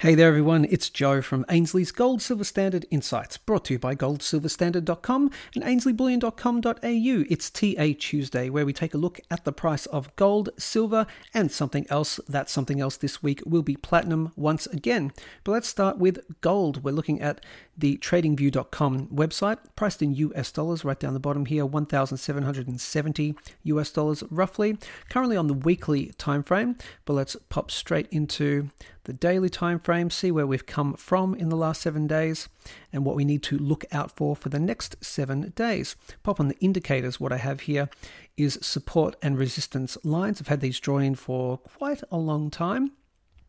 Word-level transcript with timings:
Hey 0.00 0.14
there, 0.14 0.28
everyone. 0.28 0.66
It's 0.68 0.90
Joe 0.90 1.22
from 1.22 1.46
Ainslie's 1.48 1.90
Gold 1.90 2.20
Silver 2.20 2.44
Standard 2.44 2.84
Insights, 2.90 3.38
brought 3.38 3.64
to 3.64 3.72
you 3.72 3.78
by 3.78 3.94
goldsilverstandard.com 3.94 5.30
and 5.54 5.64
ainslieBullion.com.au. 5.64 7.24
It's 7.30 7.50
TA 7.50 7.98
Tuesday, 7.98 8.50
where 8.50 8.66
we 8.66 8.74
take 8.74 8.92
a 8.92 8.98
look 8.98 9.20
at 9.30 9.46
the 9.46 9.54
price 9.54 9.86
of 9.86 10.14
gold, 10.16 10.50
silver, 10.58 11.06
and 11.32 11.50
something 11.50 11.86
else. 11.88 12.20
That 12.28 12.50
something 12.50 12.78
else 12.78 12.98
this 12.98 13.22
week 13.22 13.40
will 13.46 13.62
be 13.62 13.74
platinum 13.74 14.32
once 14.36 14.66
again. 14.66 15.12
But 15.44 15.52
let's 15.52 15.68
start 15.68 15.96
with 15.96 16.18
gold. 16.42 16.84
We're 16.84 16.92
looking 16.92 17.22
at 17.22 17.42
the 17.78 17.96
tradingview.com 17.96 19.08
website, 19.08 19.58
priced 19.76 20.02
in 20.02 20.12
US 20.14 20.52
dollars, 20.52 20.84
right 20.84 21.00
down 21.00 21.14
the 21.14 21.20
bottom 21.20 21.46
here, 21.46 21.64
1,770 21.64 23.34
US 23.64 23.90
dollars 23.90 24.22
roughly. 24.30 24.76
Currently 25.08 25.38
on 25.38 25.46
the 25.46 25.54
weekly 25.54 26.12
time 26.18 26.42
frame, 26.42 26.76
but 27.06 27.14
let's 27.14 27.34
pop 27.48 27.70
straight 27.70 28.08
into 28.10 28.68
the 29.06 29.12
daily 29.12 29.48
time 29.48 29.78
frame, 29.78 30.10
see 30.10 30.30
where 30.30 30.46
we've 30.46 30.66
come 30.66 30.94
from 30.94 31.34
in 31.34 31.48
the 31.48 31.56
last 31.56 31.80
seven 31.80 32.06
days, 32.06 32.48
and 32.92 33.04
what 33.04 33.16
we 33.16 33.24
need 33.24 33.42
to 33.44 33.56
look 33.56 33.84
out 33.92 34.16
for 34.16 34.34
for 34.36 34.48
the 34.48 34.58
next 34.58 35.02
seven 35.02 35.52
days. 35.54 35.96
Pop 36.22 36.40
on 36.40 36.48
the 36.48 36.58
indicators. 36.58 37.20
What 37.20 37.32
I 37.32 37.38
have 37.38 37.60
here 37.60 37.88
is 38.36 38.58
support 38.60 39.16
and 39.22 39.38
resistance 39.38 39.96
lines. 40.02 40.40
I've 40.40 40.48
had 40.48 40.60
these 40.60 40.80
drawn 40.80 41.02
in 41.02 41.14
for 41.14 41.58
quite 41.58 42.02
a 42.10 42.18
long 42.18 42.50
time 42.50 42.92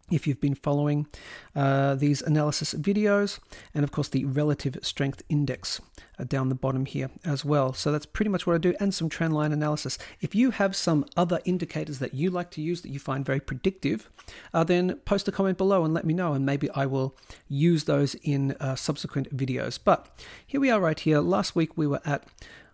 if 0.09 0.25
you've 0.25 0.39
been 0.41 0.55
following 0.55 1.07
uh, 1.55 1.95
these 1.95 2.21
analysis 2.21 2.73
videos, 2.73 3.39
and 3.73 3.83
of 3.83 3.91
course 3.91 4.07
the 4.09 4.25
relative 4.25 4.77
strength 4.81 5.21
index 5.29 5.81
uh, 6.17 6.23
down 6.23 6.49
the 6.49 6.55
bottom 6.55 6.85
here 6.85 7.09
as 7.25 7.43
well. 7.43 7.73
So 7.73 7.91
that's 7.91 8.05
pretty 8.05 8.29
much 8.29 8.47
what 8.47 8.55
I 8.55 8.59
do, 8.59 8.73
and 8.79 8.93
some 8.93 9.09
trend 9.09 9.33
line 9.33 9.51
analysis. 9.51 9.97
If 10.21 10.33
you 10.33 10.51
have 10.51 10.75
some 10.75 11.05
other 11.15 11.39
indicators 11.45 11.99
that 11.99 12.13
you 12.13 12.29
like 12.29 12.51
to 12.51 12.61
use 12.61 12.81
that 12.81 12.89
you 12.89 12.99
find 12.99 13.25
very 13.25 13.39
predictive, 13.39 14.09
uh, 14.53 14.63
then 14.63 14.95
post 15.05 15.27
a 15.27 15.31
comment 15.31 15.57
below 15.57 15.83
and 15.83 15.93
let 15.93 16.05
me 16.05 16.13
know, 16.13 16.33
and 16.33 16.45
maybe 16.45 16.69
I 16.71 16.85
will 16.85 17.15
use 17.47 17.83
those 17.83 18.15
in 18.15 18.53
uh, 18.59 18.75
subsequent 18.75 19.35
videos. 19.35 19.79
But 19.83 20.07
here 20.45 20.61
we 20.61 20.71
are 20.71 20.79
right 20.79 20.99
here. 20.99 21.19
Last 21.19 21.55
week 21.55 21.77
we 21.77 21.87
were 21.87 22.01
at 22.05 22.23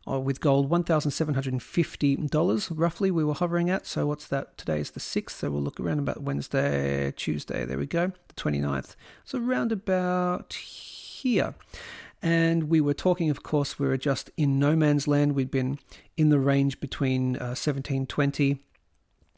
with 0.06 0.42
gold 0.42 0.70
$1,750 0.70 2.72
roughly 2.76 3.12
we 3.12 3.23
were 3.23 3.34
hovering 3.34 3.70
at. 3.70 3.86
So 3.86 4.06
what's 4.06 4.28
that? 4.28 4.58
Today 4.58 4.80
is 4.80 4.92
the 4.92 5.00
6th, 5.00 5.32
so 5.32 5.50
we'll 5.50 5.62
look 5.62 5.80
around 5.80 6.00
about 6.00 6.22
Wednesday, 6.22 7.14
Tuesday, 7.16 7.66
there 7.66 7.78
we 7.78 7.86
go, 7.86 8.12
the 8.28 8.34
29th. 8.34 8.95
So 9.23 9.40
around 9.40 9.72
about 9.72 10.54
here. 10.54 11.56
And 12.22 12.70
we 12.70 12.80
were 12.80 12.94
talking, 12.94 13.30
of 13.30 13.44
course, 13.44 13.78
we 13.78 13.88
were 13.88 13.98
just 13.98 14.30
in 14.38 14.58
no 14.58 14.78
man's 14.78 15.10
land. 15.10 15.36
We'd 15.36 15.52
been 15.52 15.78
in 16.16 16.30
the 16.30 16.40
range 16.40 16.80
between 16.80 17.36
uh, 17.36 17.56
1720 17.56 18.64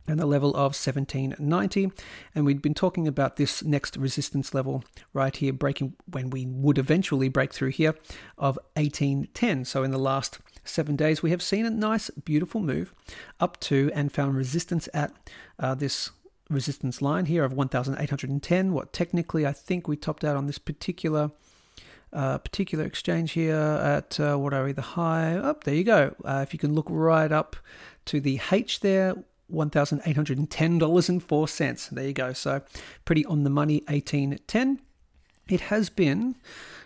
and 0.08 0.20
the 0.20 0.26
level 0.26 0.52
of 0.52 0.76
1790 0.76 1.92
and 2.34 2.46
we'd 2.46 2.62
been 2.62 2.76
talking 2.76 3.08
about 3.08 3.38
this 3.38 3.64
next 3.64 3.98
resistance 3.98 4.54
level 4.54 4.84
right 5.14 5.36
here 5.36 5.52
breaking 5.52 5.96
when 6.12 6.30
we 6.30 6.46
would 6.46 6.78
eventually 6.78 7.28
break 7.28 7.54
through 7.54 7.72
here 7.72 7.96
of 8.38 8.60
1810 8.76 9.66
so 9.66 9.84
in 9.84 9.92
the 9.92 9.98
last 9.98 10.40
seven 10.66 10.96
days, 10.96 11.24
we 11.24 11.32
have 11.32 11.42
seen 11.42 11.66
a 11.66 11.70
nice, 11.70 12.10
beautiful 12.10 12.62
move 12.62 12.94
up 13.40 13.60
to 13.62 13.90
and 13.94 14.12
found 14.12 14.36
resistance 14.36 14.90
at 14.94 15.14
uh, 15.60 15.76
this 15.76 16.12
resistance 16.50 17.02
line 17.02 17.26
here 17.26 17.44
of 17.44 17.54
1810. 17.54 18.74
What 18.74 18.94
technically 18.94 19.46
I 19.46 19.54
think 19.54 19.88
we 19.88 19.96
topped 19.96 20.24
out 20.24 20.36
on 20.36 20.48
this 20.48 20.58
particular. 20.58 21.30
Uh, 22.14 22.38
particular 22.38 22.86
exchange 22.86 23.32
here 23.34 23.56
at 23.56 24.20
uh, 24.22 24.38
what 24.38 24.54
are 24.54 24.64
we 24.64 24.72
the 24.72 24.82
high 24.82 25.36
up 25.36 25.58
oh, 25.58 25.62
there 25.66 25.76
you 25.76 25.84
go 25.84 26.16
uh, 26.24 26.40
if 26.42 26.54
you 26.54 26.60
can 26.60 26.74
look 26.74 26.86
right 26.90 27.30
up 27.30 27.58
to 28.06 28.22
the 28.22 28.40
H 28.54 28.80
there 28.80 29.16
$1,810.04 29.52 31.90
there 31.90 32.08
you 32.08 32.14
go 32.14 32.32
so 32.32 32.62
pretty 33.04 33.26
on 33.26 33.44
the 33.44 33.50
money 33.50 33.84
1810 33.90 34.80
it 35.50 35.60
has 35.62 35.90
been 35.90 36.36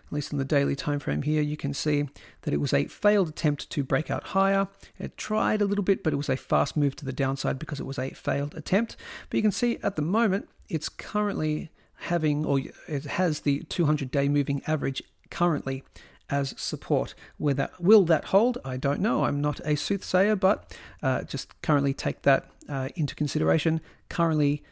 at 0.10 0.14
least 0.14 0.32
in 0.32 0.40
the 0.40 0.46
daily 0.46 0.76
time 0.76 0.98
frame 0.98 1.22
here, 1.22 1.42
you 1.44 1.56
can 1.56 1.72
see 1.72 2.10
that 2.42 2.54
it 2.54 2.60
was 2.60 2.74
a 2.74 2.86
failed 2.86 3.30
attempt 3.30 3.70
to 3.70 3.84
break 3.84 4.10
out 4.10 4.24
higher. 4.24 4.68
It 4.98 5.18
tried 5.18 5.62
a 5.62 5.66
little 5.66 5.84
bit, 5.84 6.04
but 6.04 6.14
it 6.14 6.16
was 6.16 6.30
a 6.30 6.36
fast 6.36 6.76
move 6.76 6.96
to 6.96 7.06
the 7.06 7.14
downside 7.14 7.60
because 7.60 7.80
it 7.80 7.86
was 7.86 8.00
a 8.00 8.10
failed 8.10 8.56
attempt. 8.56 8.98
But 9.30 9.38
you 9.38 9.44
can 9.44 9.52
see 9.52 9.78
at 9.84 9.98
the 9.98 10.02
moment, 10.02 10.50
it's 10.68 10.90
currently 10.90 11.70
having, 11.94 12.44
or 12.44 12.60
it 12.88 13.04
has 13.04 13.42
the 13.42 13.60
200 13.70 14.10
day 14.10 14.28
moving 14.28 14.64
average 14.66 15.04
currently 15.30 15.84
as 16.28 16.56
support. 16.58 17.14
Where 17.38 17.54
that 17.54 17.80
will 17.80 18.04
that 18.06 18.26
hold? 18.26 18.58
I 18.66 18.78
don't 18.78 19.02
know. 19.02 19.26
I'm 19.26 19.42
not 19.42 19.60
a 19.64 19.76
soothsayer, 19.76 20.36
but 20.36 20.76
uh, 21.04 21.22
just 21.24 21.62
currently 21.62 21.94
take 21.94 22.24
that 22.24 22.50
uh, 22.68 22.90
into 22.96 23.14
consideration. 23.14 23.80
Currently, 24.10 24.64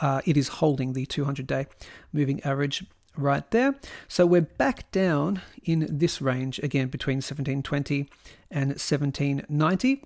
uh, 0.00 0.22
it 0.24 0.38
is 0.38 0.48
holding 0.48 0.94
the 0.94 1.04
200 1.04 1.46
day 1.46 1.66
moving 2.14 2.42
average 2.44 2.86
right 3.16 3.48
there. 3.50 3.74
So 4.08 4.26
we're 4.26 4.42
back 4.42 4.90
down 4.90 5.40
in 5.62 5.86
this 5.90 6.20
range 6.20 6.58
again 6.60 6.88
between 6.88 7.16
1720 7.16 8.08
and 8.50 8.68
1790. 8.70 10.04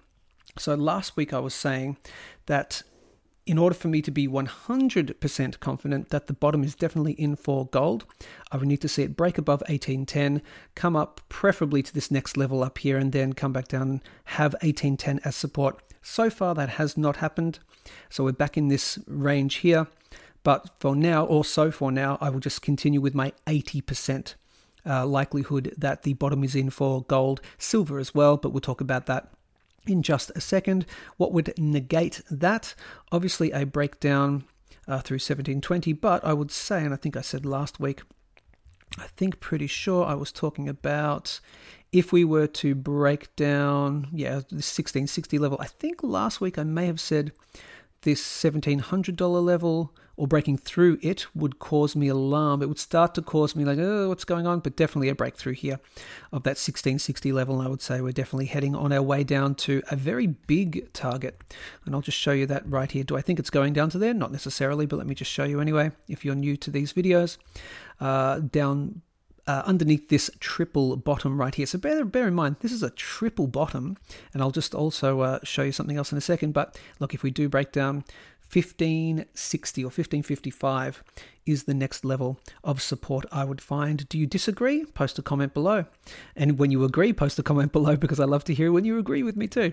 So 0.59 0.75
last 0.75 1.17
week 1.17 1.33
I 1.33 1.39
was 1.39 1.55
saying 1.55 1.97
that 2.47 2.83
in 3.49 3.57
order 3.57 3.75
for 3.75 3.89
me 3.89 4.03
to 4.03 4.11
be 4.11 4.29
100% 4.29 5.61
confident 5.61 6.11
that 6.11 6.27
the 6.27 6.35
bottom 6.35 6.63
is 6.63 6.75
definitely 6.75 7.13
in 7.13 7.35
for 7.35 7.67
gold, 7.69 8.05
I 8.53 8.59
would 8.59 8.69
need 8.69 8.83
to 8.83 8.89
see 8.89 9.05
it 9.05 9.17
break 9.17 9.39
above 9.39 9.61
1810, 9.63 10.43
come 10.75 10.95
up 10.95 11.23
preferably 11.31 11.83
to 11.83 11.95
this 11.95 12.11
next 12.11 12.37
level 12.37 12.63
up 12.63 12.77
here, 12.77 12.99
and 12.99 13.11
then 13.11 13.33
come 13.33 13.55
back 13.55 13.69
down, 13.69 13.89
and 13.89 14.01
have 14.25 14.53
1810 14.61 15.21
as 15.25 15.35
support. 15.35 15.83
So 16.03 16.29
far, 16.29 16.55
that 16.57 16.69
has 16.71 16.99
not 16.99 17.17
happened. 17.17 17.59
So 18.11 18.25
we're 18.25 18.33
back 18.33 18.59
in 18.59 18.69
this 18.69 18.99
range 19.07 19.57
here. 19.57 19.87
But 20.49 20.71
for 20.81 20.97
now, 20.97 21.27
or 21.27 21.45
so 21.45 21.71
for 21.71 21.93
now, 21.93 22.17
I 22.23 22.31
will 22.31 22.41
just 22.41 22.63
continue 22.63 23.03
with 23.03 23.15
my 23.15 23.35
80% 23.47 24.33
uh, 24.87 25.05
likelihood 25.05 25.75
that 25.77 26.05
the 26.05 26.15
bottom 26.15 26.43
is 26.43 26.55
in 26.55 26.71
for 26.71 27.03
gold, 27.03 27.43
silver 27.59 27.99
as 27.99 28.15
well, 28.15 28.39
but 28.39 28.49
we'll 28.49 28.63
talk 28.63 28.81
about 28.81 29.05
that 29.05 29.31
in 29.87 30.03
just 30.03 30.33
a 30.35 30.41
second. 30.41 30.87
What 31.19 31.35
would 31.35 31.53
negate 31.59 32.23
that? 32.31 32.75
Obviously, 33.13 33.51
a 33.51 33.67
breakdown 33.67 34.45
uh, 34.87 35.01
through 35.01 35.17
1720, 35.17 35.93
but 35.93 36.25
I 36.25 36.33
would 36.33 36.51
say, 36.51 36.83
and 36.83 36.95
I 36.95 36.97
think 36.97 37.15
I 37.15 37.21
said 37.21 37.45
last 37.45 37.79
week, 37.79 38.01
I 38.99 39.09
think 39.19 39.41
pretty 39.41 39.67
sure 39.67 40.07
I 40.07 40.15
was 40.15 40.33
talking 40.33 40.67
about 40.67 41.41
if 41.93 42.11
we 42.11 42.25
were 42.25 42.47
to 42.47 42.75
break 42.75 43.37
down, 43.37 44.09
yeah, 44.15 44.31
the 44.31 44.65
1660 44.65 45.39
level. 45.39 45.59
I 45.61 45.67
think 45.67 46.03
last 46.03 46.41
week 46.41 46.57
I 46.57 46.65
may 46.65 46.87
have 46.87 47.01
said 47.01 47.33
this 48.01 48.23
$1700 48.23 49.45
level 49.45 49.93
or 50.19 50.27
breaking 50.27 50.59
through 50.59 50.99
it 51.01 51.27
would 51.35 51.61
cause 51.61 51.95
me 51.95 52.09
alarm. 52.09 52.61
It 52.61 52.69
would 52.69 52.79
start 52.79 53.15
to 53.15 53.23
cause 53.23 53.55
me 53.55 53.65
like, 53.65 53.79
oh, 53.79 54.09
what's 54.09 54.25
going 54.25 54.47
on? 54.47 54.59
But 54.59 54.77
definitely 54.77 55.09
a 55.09 55.15
breakthrough 55.15 55.55
here 55.55 55.81
of 56.33 56.43
that 56.43 56.59
1660 56.59 57.31
level. 57.33 57.61
I 57.61 57.69
would 57.69 57.81
say 57.81 58.01
we're 58.01 58.13
definitely 58.13 58.47
heading 58.47 58.75
on 58.75 58.93
our 58.93 59.01
way 59.01 59.23
down 59.23 59.55
to 59.57 59.81
a 59.91 59.97
very 59.97 60.27
big 60.27 60.93
target. 60.93 61.41
And 61.87 61.95
I'll 61.95 62.03
just 62.03 62.19
show 62.19 62.33
you 62.33 62.47
that 62.47 62.69
right 62.69 62.91
here. 62.91 63.05
Do 63.05 63.17
I 63.17 63.23
think 63.23 63.39
it's 63.39 63.49
going 63.49 63.73
down 63.73 63.91
to 63.91 63.99
there? 63.99 64.13
Not 64.13 64.33
necessarily, 64.33 64.87
but 64.87 64.97
let 64.97 65.07
me 65.07 65.15
just 65.15 65.31
show 65.31 65.45
you 65.45 65.61
anyway. 65.61 65.93
If 66.09 66.25
you're 66.25 66.35
new 66.35 66.57
to 66.57 66.71
these 66.71 66.93
videos, 66.93 67.39
uh, 68.01 68.41
down 68.41 69.03
uh, 69.49 69.63
underneath 69.65 70.11
this 70.11 70.31
triple 70.41 70.97
bottom 70.97 71.41
right 71.41 71.55
here. 71.55 71.65
So 71.65 71.79
bear, 71.79 72.05
bear 72.05 72.29
in 72.29 72.35
mind, 72.35 72.57
this 72.61 72.71
is 72.71 72.83
a 72.83 72.91
triple 72.91 73.47
bottom, 73.47 73.97
and 74.35 74.43
I'll 74.43 74.51
just 74.51 74.75
also 74.75 75.21
uh, 75.21 75.39
show 75.43 75.63
you 75.63 75.73
something 75.73 75.97
else 75.97 76.13
in 76.13 76.19
a 76.19 76.21
second. 76.21 76.53
But 76.53 76.79
look, 76.99 77.15
if 77.15 77.23
we 77.23 77.31
do 77.31 77.49
break 77.49 77.73
down 77.73 78.05
1560 78.51 79.83
or 79.83 79.87
1555 79.87 81.05
is 81.45 81.65
the 81.65 81.75
next 81.75 82.05
level 82.05 82.41
of 82.65 82.81
support 82.81 83.27
I 83.31 83.45
would 83.45 83.61
find. 83.61 84.09
Do 84.09 84.19
you 84.19 84.27
disagree? 84.27 84.85
Post 84.87 85.19
a 85.19 85.23
comment 85.23 85.55
below. 85.55 85.85
And 86.35 86.59
when 86.59 86.71
you 86.71 86.85
agree, 86.85 87.13
post 87.13 87.39
a 87.39 87.43
comment 87.43 87.73
below 87.79 87.97
because 87.97 88.21
I 88.21 88.25
love 88.25 88.45
to 88.45 88.55
hear 88.55 88.73
when 88.73 88.85
you 88.85 88.99
agree 88.99 89.23
with 89.23 89.37
me 89.37 89.49
too. 89.49 89.73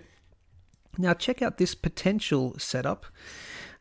Now, 0.97 1.13
check 1.13 1.41
out 1.41 1.57
this 1.57 1.75
potential 1.75 2.55
setup. 2.57 3.05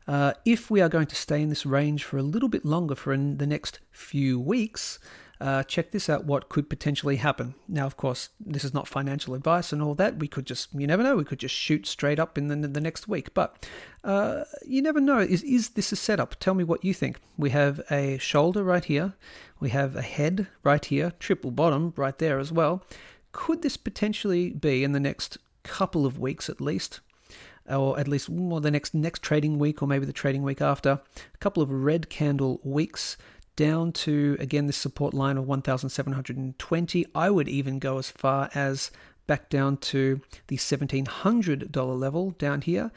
Uh, 0.07 0.33
if 0.45 0.69
we 0.69 0.81
are 0.81 0.89
going 0.89 1.07
to 1.07 1.15
stay 1.15 1.41
in 1.41 1.49
this 1.49 1.65
range 1.65 2.03
for 2.03 2.17
a 2.17 2.23
little 2.23 2.49
bit 2.49 2.65
longer 2.65 2.95
for 2.95 3.15
the 3.17 3.47
next 3.47 3.79
few 3.91 4.39
weeks, 4.39 4.99
uh, 5.41 5.63
check 5.63 5.91
this 5.91 6.09
out 6.09 6.25
what 6.25 6.49
could 6.49 6.69
potentially 6.69 7.17
happen. 7.17 7.55
Now, 7.67 7.85
of 7.85 7.97
course, 7.97 8.29
this 8.39 8.63
is 8.63 8.73
not 8.73 8.87
financial 8.87 9.33
advice 9.33 9.73
and 9.73 9.81
all 9.81 9.95
that. 9.95 10.17
We 10.17 10.27
could 10.27 10.45
just, 10.45 10.69
you 10.73 10.87
never 10.87 11.03
know, 11.03 11.15
we 11.15 11.25
could 11.25 11.39
just 11.39 11.55
shoot 11.55 11.85
straight 11.85 12.19
up 12.19 12.37
in 12.37 12.47
the, 12.47 12.67
the 12.67 12.81
next 12.81 13.07
week. 13.07 13.33
But 13.33 13.67
uh, 14.03 14.45
you 14.65 14.81
never 14.81 14.99
know. 14.99 15.19
Is, 15.19 15.43
is 15.43 15.69
this 15.69 15.91
a 15.91 15.95
setup? 15.95 16.39
Tell 16.39 16.53
me 16.53 16.63
what 16.63 16.85
you 16.85 16.93
think. 16.93 17.19
We 17.37 17.49
have 17.49 17.81
a 17.91 18.17
shoulder 18.17 18.63
right 18.63 18.85
here, 18.85 19.13
we 19.59 19.69
have 19.69 19.95
a 19.95 20.01
head 20.01 20.47
right 20.63 20.83
here, 20.83 21.13
triple 21.19 21.51
bottom 21.51 21.93
right 21.95 22.17
there 22.17 22.39
as 22.39 22.51
well. 22.51 22.83
Could 23.31 23.61
this 23.61 23.77
potentially 23.77 24.51
be 24.51 24.83
in 24.83 24.93
the 24.93 24.99
next 24.99 25.37
couple 25.63 26.05
of 26.05 26.19
weeks 26.19 26.49
at 26.49 26.61
least? 26.61 27.01
or 27.69 27.99
at 27.99 28.07
least 28.07 28.29
well, 28.29 28.59
the 28.59 28.71
next 28.71 28.93
next 28.93 29.21
trading 29.21 29.57
week, 29.57 29.81
or 29.81 29.87
maybe 29.87 30.05
the 30.05 30.13
trading 30.13 30.43
week 30.43 30.61
after, 30.61 31.01
a 31.33 31.37
couple 31.39 31.63
of 31.63 31.71
red 31.71 32.09
candle 32.09 32.59
weeks 32.63 33.17
down 33.55 33.91
to 33.91 34.35
again 34.39 34.67
this 34.67 34.77
support 34.77 35.13
line 35.13 35.37
of 35.37 35.47
1720 35.47 37.05
i 37.15 37.29
would 37.29 37.47
even 37.47 37.79
go 37.79 37.97
as 37.97 38.09
far 38.09 38.49
as 38.53 38.91
back 39.27 39.49
down 39.49 39.75
to 39.77 40.21
the 40.47 40.57
$1700 40.57 41.99
level 41.99 42.31
down 42.31 42.61
here 42.61 42.91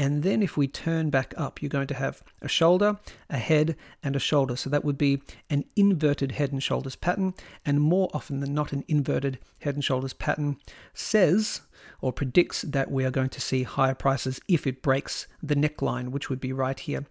And 0.00 0.22
then 0.22 0.42
if 0.42 0.56
we 0.56 0.66
turn 0.66 1.10
back 1.10 1.34
up, 1.36 1.60
you're 1.60 1.68
going 1.68 1.86
to 1.88 1.94
have 1.94 2.22
a 2.40 2.48
shoulder, 2.48 2.98
a 3.28 3.36
head, 3.36 3.76
and 4.02 4.16
a 4.16 4.18
shoulder. 4.18 4.56
So 4.56 4.70
that 4.70 4.82
would 4.82 4.96
be 4.96 5.20
an 5.50 5.66
inverted 5.76 6.32
head 6.32 6.52
and 6.52 6.62
shoulders 6.62 6.96
pattern. 6.96 7.34
And 7.66 7.82
more 7.82 8.08
often 8.14 8.40
than 8.40 8.54
not, 8.54 8.72
an 8.72 8.82
inverted 8.88 9.38
head 9.60 9.74
and 9.74 9.84
shoulders 9.84 10.14
pattern 10.14 10.56
says 10.94 11.60
or 12.00 12.14
predicts 12.14 12.62
that 12.62 12.90
we 12.90 13.04
are 13.04 13.10
going 13.10 13.28
to 13.28 13.42
see 13.42 13.64
higher 13.64 13.94
prices 13.94 14.40
if 14.48 14.66
it 14.66 14.80
breaks 14.80 15.26
the 15.42 15.54
neckline, 15.54 16.08
which 16.08 16.30
would 16.30 16.40
be 16.40 16.54
right 16.54 16.80
here 16.80 17.04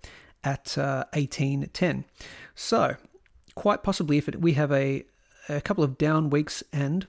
at 0.44 0.78
uh, 0.78 1.06
1810. 1.14 2.06
So, 2.56 2.96
quite 3.56 3.84
possibly, 3.84 4.18
if 4.18 4.28
it, 4.28 4.42
we 4.42 4.54
have 4.54 4.72
a, 4.72 5.06
a 5.48 5.62
couple 5.62 5.84
of 5.84 5.98
down 5.98 6.30
weeks 6.30 6.64
and 6.72 7.08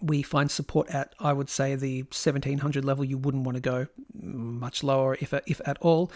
we 0.00 0.22
find 0.22 0.50
support 0.50 0.88
at, 0.90 1.14
I 1.20 1.32
would 1.32 1.50
say, 1.50 1.74
the 1.74 2.02
1700 2.02 2.84
level. 2.84 3.04
You 3.04 3.18
wouldn't 3.18 3.44
want 3.44 3.56
to 3.56 3.60
go 3.60 3.86
much 4.14 4.82
lower, 4.82 5.16
if, 5.20 5.32
if 5.46 5.60
at 5.64 5.78
all. 5.80 6.10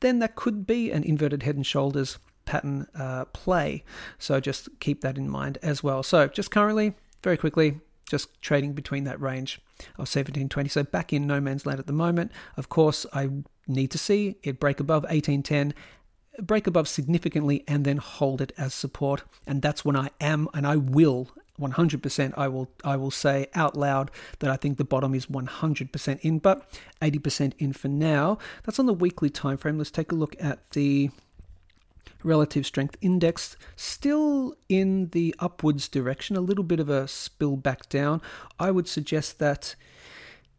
Then 0.00 0.18
that 0.18 0.36
could 0.36 0.66
be 0.66 0.90
an 0.90 1.02
inverted 1.04 1.42
head 1.42 1.56
and 1.56 1.66
shoulders 1.66 2.18
pattern 2.44 2.86
uh, 2.94 3.24
play. 3.26 3.84
So 4.18 4.40
just 4.40 4.68
keep 4.80 5.00
that 5.02 5.16
in 5.16 5.28
mind 5.28 5.58
as 5.62 5.82
well. 5.82 6.02
So 6.02 6.26
just 6.28 6.50
currently, 6.50 6.94
very 7.22 7.36
quickly, 7.36 7.80
just 8.12 8.40
trading 8.42 8.74
between 8.74 9.04
that 9.04 9.18
range 9.18 9.58
of 9.94 10.06
1720. 10.06 10.68
So 10.68 10.82
back 10.84 11.14
in 11.14 11.26
no 11.26 11.40
man's 11.40 11.64
land 11.64 11.80
at 11.80 11.86
the 11.86 11.94
moment. 11.94 12.30
Of 12.58 12.68
course, 12.68 13.06
I 13.14 13.30
need 13.66 13.90
to 13.90 13.98
see 13.98 14.36
it 14.42 14.60
break 14.60 14.78
above 14.78 15.04
1810 15.04 15.74
break 16.38 16.66
above 16.66 16.88
significantly 16.88 17.62
and 17.68 17.84
then 17.84 17.98
hold 17.98 18.40
it 18.40 18.52
as 18.56 18.72
support 18.72 19.22
and 19.46 19.60
that's 19.60 19.84
when 19.84 19.94
I 19.94 20.08
am 20.18 20.48
and 20.54 20.66
I 20.66 20.76
will 20.76 21.28
100% 21.60 22.34
I 22.36 22.48
will 22.48 22.70
I 22.82 22.96
will 22.96 23.10
say 23.10 23.48
out 23.54 23.76
loud 23.76 24.10
that 24.38 24.50
I 24.50 24.56
think 24.56 24.78
the 24.78 24.84
bottom 24.84 25.14
is 25.14 25.26
100% 25.26 26.20
in 26.20 26.38
but 26.38 26.80
80% 27.02 27.52
in 27.58 27.74
for 27.74 27.88
now 27.88 28.38
that's 28.64 28.78
on 28.78 28.86
the 28.86 28.94
weekly 28.94 29.28
time 29.28 29.58
frame 29.58 29.76
let's 29.76 29.90
take 29.90 30.10
a 30.10 30.16
look 30.16 30.34
at 30.40 30.70
the 30.70 31.10
relative 32.24 32.66
strength 32.66 32.96
index 33.00 33.56
still 33.76 34.54
in 34.68 35.08
the 35.10 35.34
upwards 35.38 35.88
direction 35.88 36.36
a 36.36 36.40
little 36.40 36.64
bit 36.64 36.80
of 36.80 36.88
a 36.88 37.06
spill 37.08 37.56
back 37.56 37.88
down 37.88 38.20
I 38.58 38.70
would 38.70 38.88
suggest 38.88 39.38
that 39.38 39.74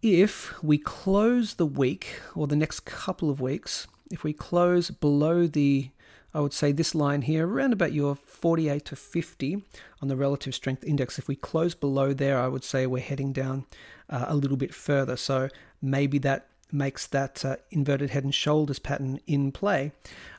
if 0.02 0.62
we 0.62 0.78
close 0.78 1.56
the 1.56 1.66
week 1.66 2.22
or 2.36 2.48
the 2.48 2.56
next 2.56 2.82
couple 2.82 3.30
of 3.30 3.42
weeks 3.42 3.88
if 4.12 4.24
we 4.24 4.34
close 4.34 4.92
below 4.92 5.48
the 5.48 5.90
I 6.34 6.40
would 6.40 6.54
say 6.54 6.72
this 6.72 6.96
line 6.96 7.22
here, 7.22 7.48
around 7.48 7.74
about 7.74 7.94
your 7.94 8.16
48 8.16 8.86
to 8.86 8.96
50 8.96 9.64
on 10.02 10.08
the 10.08 10.16
relative 10.16 10.56
strength 10.56 10.84
index. 10.84 11.20
If 11.20 11.28
we 11.28 11.36
close 11.36 11.76
below 11.76 12.12
there, 12.12 12.40
I 12.40 12.48
would 12.48 12.64
say 12.64 12.88
we're 12.88 13.04
heading 13.04 13.34
down 13.34 13.66
uh, 14.10 14.26
a 14.28 14.36
little 14.36 14.58
bit 14.58 14.74
further. 14.74 15.16
So 15.16 15.50
maybe 15.82 16.18
that 16.20 16.48
makes 16.74 17.08
that 17.08 17.46
uh, 17.46 17.58
inverted 17.72 18.10
head 18.10 18.24
and 18.24 18.34
shoulders 18.34 18.80
pattern 18.80 19.20
in 19.28 19.52
play. 19.52 19.92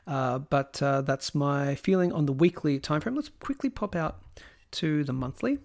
Uh, 0.05 0.39
but 0.39 0.81
uh, 0.81 1.01
that's 1.01 1.33
my 1.33 1.75
feeling 1.75 2.11
on 2.11 2.25
the 2.25 2.33
weekly 2.33 2.79
time 2.79 3.01
frame. 3.01 3.15
Let's 3.15 3.29
quickly 3.39 3.69
pop 3.69 3.95
out 3.95 4.19
to 4.71 5.03
the 5.03 5.13
monthly. 5.13 5.59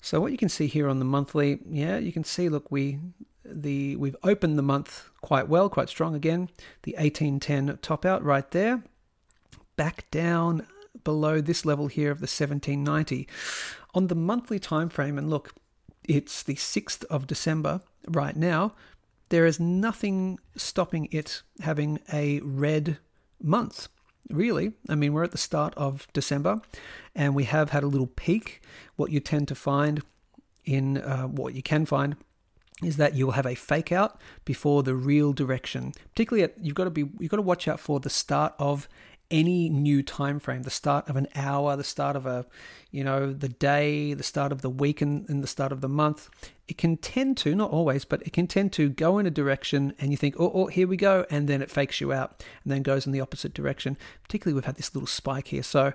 So 0.00 0.20
what 0.20 0.32
you 0.32 0.38
can 0.38 0.50
see 0.50 0.66
here 0.66 0.88
on 0.88 0.98
the 0.98 1.04
monthly, 1.06 1.60
yeah, 1.66 1.96
you 1.96 2.12
can 2.12 2.24
see, 2.24 2.50
look, 2.50 2.70
we 2.70 2.98
the 3.44 3.96
we've 3.96 4.16
opened 4.22 4.58
the 4.58 4.62
month 4.62 5.10
quite 5.20 5.48
well, 5.48 5.68
quite 5.68 5.88
strong 5.88 6.14
again. 6.14 6.50
The 6.82 6.92
1810 6.92 7.78
top 7.80 8.04
out 8.04 8.22
right 8.22 8.50
there. 8.50 8.82
Back 9.76 10.10
down 10.10 10.66
below 11.04 11.40
this 11.40 11.64
level 11.64 11.86
here 11.86 12.10
of 12.10 12.18
the 12.18 12.24
1790. 12.24 13.26
On 13.94 14.08
the 14.08 14.14
monthly 14.14 14.58
time 14.58 14.88
frame, 14.88 15.16
and 15.18 15.30
look, 15.30 15.54
it's 16.08 16.42
the 16.42 16.54
6th 16.54 17.04
of 17.06 17.26
December 17.26 17.80
right 18.08 18.36
now. 18.36 18.72
There 19.30 19.46
is 19.46 19.58
nothing 19.58 20.38
stopping 20.56 21.08
it 21.10 21.42
having 21.60 22.00
a 22.12 22.40
red 22.40 22.98
month 23.42 23.88
really. 24.30 24.72
I 24.88 24.94
mean, 24.94 25.12
we're 25.12 25.24
at 25.24 25.32
the 25.32 25.38
start 25.38 25.74
of 25.76 26.06
December 26.12 26.60
and 27.14 27.34
we 27.34 27.44
have 27.44 27.70
had 27.70 27.82
a 27.82 27.88
little 27.88 28.06
peak. 28.06 28.62
What 28.96 29.10
you 29.10 29.20
tend 29.20 29.48
to 29.48 29.54
find 29.54 30.02
in 30.64 30.98
uh, 30.98 31.24
what 31.24 31.54
you 31.54 31.62
can 31.62 31.86
find 31.86 32.16
is 32.82 32.96
that 32.96 33.14
you'll 33.14 33.32
have 33.32 33.46
a 33.46 33.54
fake 33.54 33.92
out 33.92 34.20
before 34.44 34.82
the 34.82 34.94
real 34.94 35.32
direction. 35.32 35.92
Particularly, 36.14 36.44
at, 36.44 36.54
you've 36.58 36.74
got 36.74 36.84
to 36.84 36.90
be 36.90 37.04
you've 37.18 37.30
got 37.30 37.36
to 37.36 37.42
watch 37.42 37.68
out 37.68 37.80
for 37.80 38.00
the 38.00 38.10
start 38.10 38.54
of 38.58 38.88
any 39.30 39.68
new 39.68 40.02
time 40.02 40.38
frame, 40.38 40.62
the 40.62 40.70
start 40.70 41.08
of 41.08 41.16
an 41.16 41.26
hour, 41.34 41.76
the 41.76 41.84
start 41.84 42.16
of 42.16 42.26
a, 42.26 42.46
you 42.90 43.02
know, 43.02 43.32
the 43.32 43.48
day, 43.48 44.14
the 44.14 44.22
start 44.22 44.52
of 44.52 44.62
the 44.62 44.70
week, 44.70 45.00
and, 45.00 45.28
and 45.28 45.42
the 45.42 45.48
start 45.48 45.72
of 45.72 45.80
the 45.80 45.88
month. 45.88 46.28
It 46.68 46.78
can 46.78 46.96
tend 46.96 47.36
to, 47.38 47.54
not 47.54 47.70
always, 47.70 48.04
but 48.04 48.22
it 48.22 48.32
can 48.32 48.46
tend 48.46 48.72
to 48.74 48.88
go 48.88 49.18
in 49.18 49.26
a 49.26 49.30
direction, 49.30 49.94
and 49.98 50.10
you 50.10 50.16
think, 50.16 50.36
oh, 50.38 50.50
oh, 50.54 50.66
here 50.66 50.86
we 50.86 50.96
go, 50.96 51.26
and 51.30 51.48
then 51.48 51.62
it 51.62 51.70
fakes 51.70 52.00
you 52.00 52.12
out, 52.12 52.44
and 52.62 52.72
then 52.72 52.82
goes 52.82 53.06
in 53.06 53.12
the 53.12 53.20
opposite 53.20 53.54
direction. 53.54 53.96
Particularly, 54.22 54.54
we've 54.54 54.64
had 54.64 54.76
this 54.76 54.94
little 54.94 55.06
spike 55.06 55.48
here, 55.48 55.62
so 55.62 55.92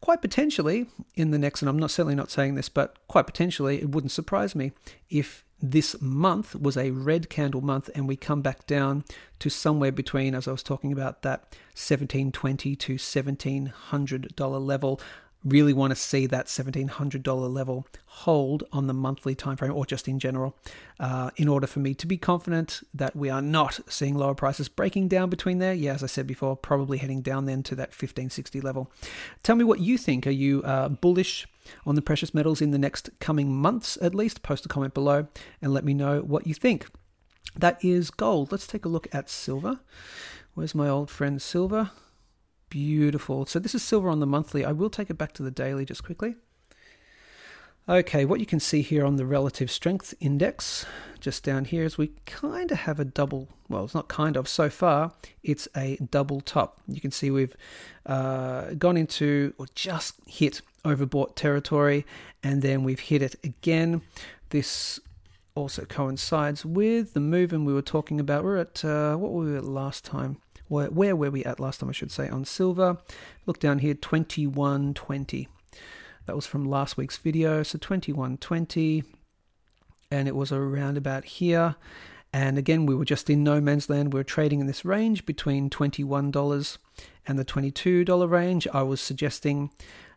quite 0.00 0.20
potentially 0.20 0.86
in 1.14 1.30
the 1.30 1.38
next, 1.38 1.62
and 1.62 1.68
I'm 1.68 1.78
not 1.78 1.90
certainly 1.90 2.14
not 2.14 2.30
saying 2.30 2.54
this, 2.56 2.68
but 2.68 2.96
quite 3.08 3.26
potentially, 3.26 3.80
it 3.80 3.90
wouldn't 3.90 4.12
surprise 4.12 4.54
me 4.54 4.72
if 5.08 5.44
this 5.62 6.00
month 6.00 6.54
was 6.54 6.76
a 6.76 6.90
red 6.90 7.30
candle 7.30 7.60
month 7.60 7.88
and 7.94 8.08
we 8.08 8.16
come 8.16 8.42
back 8.42 8.66
down 8.66 9.04
to 9.38 9.48
somewhere 9.48 9.92
between 9.92 10.34
as 10.34 10.48
i 10.48 10.52
was 10.52 10.62
talking 10.62 10.92
about 10.92 11.22
that 11.22 11.40
1720 11.74 12.76
to 12.76 12.92
1700 12.92 14.36
dollar 14.36 14.58
level. 14.58 15.00
Really 15.44 15.72
want 15.72 15.90
to 15.90 15.96
see 15.96 16.26
that 16.26 16.46
$1700 16.46 17.52
level 17.52 17.84
hold 18.06 18.62
on 18.70 18.86
the 18.86 18.94
monthly 18.94 19.34
time 19.34 19.56
frame 19.56 19.72
or 19.72 19.84
just 19.84 20.06
in 20.06 20.20
general 20.20 20.54
uh, 21.00 21.30
in 21.34 21.48
order 21.48 21.66
for 21.66 21.80
me 21.80 21.94
to 21.94 22.06
be 22.06 22.16
confident 22.16 22.80
that 22.94 23.16
we 23.16 23.28
are 23.28 23.42
not 23.42 23.80
seeing 23.88 24.14
lower 24.14 24.36
prices 24.36 24.68
breaking 24.68 25.08
down 25.08 25.30
between 25.30 25.58
there. 25.58 25.74
Yeah 25.74 25.94
as 25.94 26.04
i 26.04 26.06
said 26.06 26.28
before 26.28 26.56
probably 26.56 26.98
heading 26.98 27.22
down 27.22 27.46
then 27.46 27.64
to 27.64 27.74
that 27.74 27.88
1560 27.88 28.60
level. 28.60 28.92
Tell 29.42 29.56
me 29.56 29.64
what 29.64 29.80
you 29.80 29.98
think. 29.98 30.28
Are 30.28 30.30
you 30.30 30.62
uh, 30.62 30.88
bullish 30.88 31.48
on 31.86 31.94
the 31.94 32.02
precious 32.02 32.34
metals 32.34 32.60
in 32.60 32.70
the 32.70 32.78
next 32.78 33.10
coming 33.20 33.52
months 33.52 33.98
at 34.00 34.14
least 34.14 34.42
post 34.42 34.66
a 34.66 34.68
comment 34.68 34.94
below 34.94 35.26
and 35.60 35.72
let 35.72 35.84
me 35.84 35.94
know 35.94 36.20
what 36.20 36.46
you 36.46 36.54
think 36.54 36.86
that 37.56 37.82
is 37.84 38.10
gold 38.10 38.50
let's 38.52 38.66
take 38.66 38.84
a 38.84 38.88
look 38.88 39.06
at 39.12 39.28
silver 39.28 39.80
where's 40.54 40.74
my 40.74 40.88
old 40.88 41.10
friend 41.10 41.40
silver 41.40 41.90
Beautiful. 42.72 43.44
So 43.44 43.58
this 43.58 43.74
is 43.74 43.82
silver 43.82 44.08
on 44.08 44.20
the 44.20 44.26
monthly. 44.26 44.64
I 44.64 44.72
will 44.72 44.88
take 44.88 45.10
it 45.10 45.18
back 45.18 45.34
to 45.34 45.42
the 45.42 45.50
daily 45.50 45.84
just 45.84 46.02
quickly. 46.02 46.36
Okay, 47.86 48.24
what 48.24 48.40
you 48.40 48.46
can 48.46 48.60
see 48.60 48.80
here 48.80 49.04
on 49.04 49.16
the 49.16 49.26
relative 49.26 49.70
strength 49.70 50.14
index, 50.20 50.86
just 51.20 51.44
down 51.44 51.66
here, 51.66 51.84
is 51.84 51.98
we 51.98 52.12
kind 52.24 52.72
of 52.72 52.78
have 52.78 52.98
a 52.98 53.04
double, 53.04 53.50
well, 53.68 53.84
it's 53.84 53.94
not 53.94 54.08
kind 54.08 54.38
of, 54.38 54.48
so 54.48 54.70
far, 54.70 55.12
it's 55.42 55.68
a 55.76 55.98
double 55.98 56.40
top. 56.40 56.80
You 56.88 57.02
can 57.02 57.10
see 57.10 57.30
we've 57.30 57.54
uh, 58.06 58.70
gone 58.78 58.96
into, 58.96 59.52
or 59.58 59.66
just 59.74 60.14
hit 60.26 60.62
overbought 60.84 61.34
territory, 61.36 62.04
and 62.42 62.62
then 62.62 62.82
we've 62.84 63.00
hit 63.00 63.22
it 63.22 63.36
again. 63.44 64.02
This 64.50 65.00
also 65.54 65.84
coincides 65.84 66.64
with 66.64 67.14
the 67.14 67.20
move 67.20 67.52
and 67.52 67.66
we 67.66 67.74
were 67.74 67.82
talking 67.82 68.18
about. 68.18 68.44
We're 68.44 68.58
at, 68.58 68.84
uh, 68.84 69.16
what 69.16 69.32
were 69.32 69.44
we 69.44 69.56
at 69.56 69.64
last 69.64 70.04
time? 70.04 70.38
where, 70.72 70.90
where 70.90 71.14
were 71.14 71.30
we 71.30 71.44
at 71.44 71.60
last 71.60 71.80
time, 71.80 71.90
I 71.90 71.92
should 71.92 72.10
say, 72.10 72.28
on 72.28 72.44
silver? 72.44 72.96
Look 73.46 73.60
down 73.60 73.80
here, 73.80 73.94
2120. 73.94 75.48
That 76.26 76.36
was 76.36 76.46
from 76.46 76.64
last 76.64 76.96
week's 76.96 77.18
video, 77.18 77.62
so 77.62 77.78
2120, 77.78 79.04
and 80.10 80.28
it 80.28 80.34
was 80.34 80.50
around 80.50 80.96
about 80.96 81.24
here. 81.24 81.76
And 82.32 82.56
again, 82.56 82.86
we 82.86 82.94
were 82.94 83.04
just 83.04 83.28
in 83.28 83.44
no 83.44 83.60
man's 83.60 83.90
land. 83.90 84.14
We 84.14 84.20
were 84.20 84.24
trading 84.24 84.60
in 84.60 84.66
this 84.66 84.84
range 84.84 85.26
between 85.26 85.68
$21 85.68 86.78
and 87.26 87.38
the 87.38 87.44
$22 87.44 88.30
range. 88.30 88.66
I 88.72 88.82
was 88.82 89.02
suggesting 89.02 89.70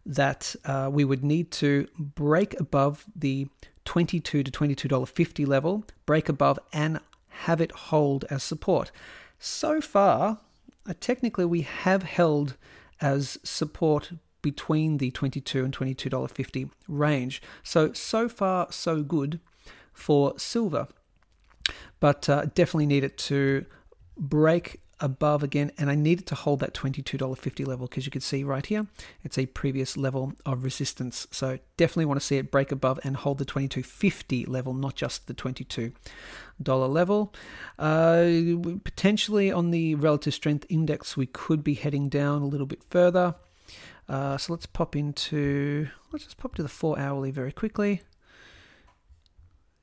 that 0.05 0.55
uh, 0.65 0.89
we 0.91 1.03
would 1.03 1.23
need 1.23 1.51
to 1.51 1.87
break 1.97 2.59
above 2.59 3.05
the 3.15 3.47
22 3.85 4.43
to 4.43 4.51
$22.50 4.51 5.47
level, 5.47 5.85
break 6.05 6.29
above, 6.29 6.59
and 6.73 6.99
have 7.29 7.61
it 7.61 7.71
hold 7.71 8.25
as 8.29 8.43
support. 8.43 8.91
So 9.39 9.81
far, 9.81 10.39
uh, 10.87 10.93
technically 10.99 11.45
we 11.45 11.61
have 11.61 12.03
held 12.03 12.55
as 13.01 13.37
support 13.43 14.11
between 14.41 14.97
the 14.97 15.11
22 15.11 15.65
and 15.65 15.75
$22.50 15.75 16.69
range. 16.87 17.41
So, 17.63 17.93
so 17.93 18.29
far, 18.29 18.71
so 18.71 19.01
good 19.01 19.39
for 19.91 20.37
silver. 20.37 20.87
But 21.99 22.29
uh, 22.29 22.45
definitely 22.53 22.85
need 22.85 23.03
it 23.03 23.17
to 23.19 23.65
break 24.17 24.81
above 24.99 25.43
again, 25.43 25.71
and 25.77 25.89
I 25.89 25.95
needed 25.95 26.25
to 26.27 26.35
hold 26.35 26.59
that 26.61 26.73
$22.50 26.73 27.67
level 27.67 27.87
because 27.87 28.05
you 28.05 28.11
can 28.11 28.21
see 28.21 28.43
right 28.43 28.65
here, 28.65 28.87
it's 29.23 29.37
a 29.37 29.45
previous 29.45 29.97
level 29.97 30.33
of 30.45 30.63
resistance. 30.63 31.27
So 31.31 31.59
definitely 31.77 32.05
want 32.05 32.19
to 32.19 32.25
see 32.25 32.37
it 32.37 32.51
break 32.51 32.71
above 32.71 32.99
and 33.03 33.17
hold 33.17 33.37
the 33.37 33.45
22.50 33.45 34.47
level, 34.47 34.73
not 34.73 34.95
just 34.95 35.27
the 35.27 35.33
22 35.33 35.91
dollar 36.61 36.87
level. 36.87 37.33
Uh, 37.77 38.25
potentially 38.83 39.51
on 39.51 39.71
the 39.71 39.95
relative 39.95 40.33
strength 40.33 40.65
index, 40.69 41.17
we 41.17 41.25
could 41.25 41.63
be 41.63 41.73
heading 41.73 42.09
down 42.09 42.41
a 42.41 42.47
little 42.47 42.67
bit 42.67 42.83
further. 42.89 43.35
Uh, 44.07 44.37
so 44.37 44.53
let's 44.53 44.65
pop 44.65 44.95
into, 44.95 45.87
let's 46.11 46.25
just 46.25 46.37
pop 46.37 46.55
to 46.55 46.63
the 46.63 46.69
four 46.69 46.97
hourly 46.99 47.31
very 47.31 47.51
quickly. 47.51 48.01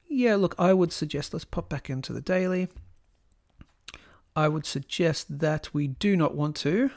yeah, 0.08 0.36
look, 0.36 0.54
I 0.58 0.72
would 0.72 0.92
suggest 0.92 1.32
let's 1.32 1.44
pop 1.44 1.68
back 1.68 1.90
into 1.90 2.12
the 2.12 2.20
daily. 2.20 2.68
I 4.34 4.48
would 4.48 4.66
suggest 4.66 5.40
that 5.40 5.72
we 5.72 5.88
do 5.88 6.16
not 6.16 6.34
want 6.34 6.56
to 6.56 6.90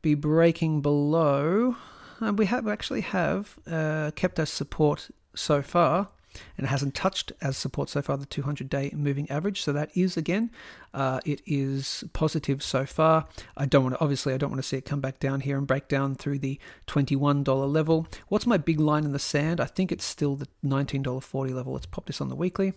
be 0.00 0.14
breaking 0.14 0.80
below. 0.80 1.76
And 2.20 2.38
we 2.38 2.46
have 2.46 2.68
actually 2.68 3.00
have 3.02 3.58
uh, 3.70 4.12
kept 4.14 4.38
as 4.38 4.50
support 4.50 5.10
so 5.34 5.62
far 5.62 6.08
and 6.56 6.66
hasn't 6.66 6.94
touched 6.94 7.32
as 7.40 7.56
support 7.56 7.88
so 7.90 8.00
far 8.00 8.16
the 8.16 8.26
200 8.26 8.68
day 8.68 8.90
moving 8.94 9.30
average. 9.30 9.62
So 9.62 9.72
that 9.72 9.90
is 9.94 10.16
again, 10.16 10.50
uh, 10.94 11.20
it 11.24 11.42
is 11.46 12.04
positive 12.12 12.62
so 12.62 12.86
far. 12.86 13.26
I 13.56 13.66
don't 13.66 13.82
want 13.82 13.96
to, 13.96 14.00
obviously, 14.00 14.32
I 14.32 14.38
don't 14.38 14.50
want 14.50 14.62
to 14.62 14.68
see 14.68 14.76
it 14.76 14.84
come 14.84 15.00
back 15.00 15.18
down 15.18 15.40
here 15.40 15.58
and 15.58 15.66
break 15.66 15.88
down 15.88 16.14
through 16.14 16.38
the 16.38 16.58
$21 16.86 17.72
level. 17.72 18.06
What's 18.28 18.46
my 18.46 18.56
big 18.56 18.80
line 18.80 19.04
in 19.04 19.12
the 19.12 19.18
sand? 19.18 19.60
I 19.60 19.66
think 19.66 19.92
it's 19.92 20.04
still 20.04 20.36
the 20.36 20.48
$19.40 20.64 21.54
level. 21.54 21.74
Let's 21.74 21.86
pop 21.86 22.06
this 22.06 22.20
on 22.20 22.28
the 22.28 22.36
weekly. 22.36 22.74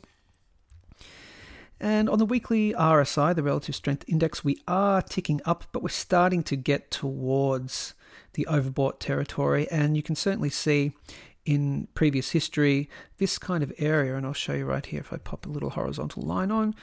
And 1.79 2.09
on 2.09 2.19
the 2.19 2.25
weekly 2.25 2.73
RSI, 2.73 3.35
the 3.35 3.43
relative 3.43 3.75
strength 3.75 4.05
index, 4.07 4.43
we 4.43 4.61
are 4.67 5.01
ticking 5.01 5.41
up, 5.45 5.65
but 5.71 5.83
we're 5.83 5.89
starting 5.89 6.41
to 6.43 6.55
get 6.55 6.89
towards 6.89 7.93
the 8.33 8.47
overbought 8.49 8.99
territory. 8.99 9.67
And 9.69 9.97
you 9.97 10.03
can 10.03 10.15
certainly 10.15 10.49
see 10.49 10.93
in 11.45 11.87
previous 11.93 12.31
history, 12.31 12.89
this 13.17 13.37
kind 13.37 13.63
of 13.63 13.71
area, 13.77 14.15
and 14.15 14.25
I'll 14.25 14.33
show 14.33 14.53
you 14.53 14.65
right 14.65 14.85
here 14.85 14.99
if 14.99 15.13
I 15.13 15.17
pop 15.17 15.45
a 15.45 15.49
little 15.49 15.69
horizontal 15.71 16.23
line 16.23 16.51
on, 16.51 16.73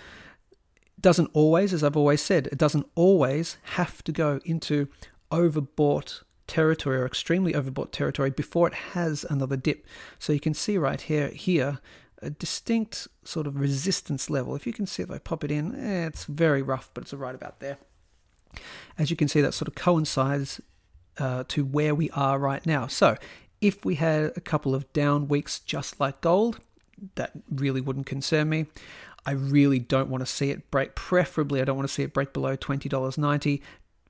doesn't 1.01 1.31
always, 1.33 1.73
as 1.73 1.83
I've 1.83 1.97
always 1.97 2.21
said, 2.21 2.47
it 2.47 2.59
doesn't 2.59 2.87
always 2.95 3.57
have 3.63 4.05
to 4.05 4.13
go 4.13 4.41
into 4.45 4.89
overbought 5.33 6.23
territory 6.47 6.99
or 6.99 7.07
extremely 7.07 7.55
overbought 7.55 7.91
territory 7.91 8.31
before 8.31 8.69
it 8.69 8.75
has 8.75 9.25
another 9.29 9.57
dip. 9.57 9.85
So 10.19 10.33
you 10.33 10.41
can 10.41 10.55
see 10.55 10.79
right 10.79 11.01
here, 11.01 11.29
here, 11.29 11.81
a 12.23 12.31
distinct 12.31 13.09
sort 13.25 13.47
of 13.47 13.59
resistance 13.59 14.31
level. 14.31 14.55
If 14.55 14.67
you 14.67 14.73
can 14.73 14.87
see 14.87 15.03
if 15.03 15.11
I 15.11 15.19
pop 15.19 15.45
it 15.45 15.51
in, 15.51 15.75
eh, 15.75 16.07
it's 16.07 16.25
very 16.25 16.63
rough, 16.63 16.91
but 16.95 17.05
it's 17.05 17.13
right 17.13 17.35
about 17.35 17.61
there. 17.61 17.79
As 18.99 19.11
you 19.11 19.17
can 19.17 19.29
see, 19.29 19.41
that 19.41 19.55
sort 19.55 19.69
of 19.69 19.75
coincides 19.75 20.61
uh, 21.19 21.45
to 21.49 21.65
where 21.65 21.95
we 21.95 22.11
are 22.11 22.39
right 22.39 22.65
now. 22.65 22.87
So 22.87 23.17
if 23.61 23.85
we 23.85 23.97
had 23.97 24.33
a 24.37 24.41
couple 24.41 24.75
of 24.75 24.91
down 24.93 25.29
weeks 25.29 25.59
just 25.61 26.01
like 26.01 26.21
gold, 26.21 26.61
that 27.17 27.33
really 27.51 27.81
wouldn't 27.81 28.07
concern 28.07 28.49
me. 28.49 28.67
I 29.25 29.33
really 29.33 29.79
don't 29.79 30.09
want 30.09 30.23
to 30.23 30.27
see 30.27 30.51
it 30.51 30.71
break. 30.71 30.95
Preferably, 30.95 31.61
I 31.61 31.65
don't 31.65 31.77
want 31.77 31.89
to 31.89 31.95
see 31.95 32.03
it 32.03 32.13
break 32.13 32.33
below 32.33 32.57
$20.90. 32.57 33.61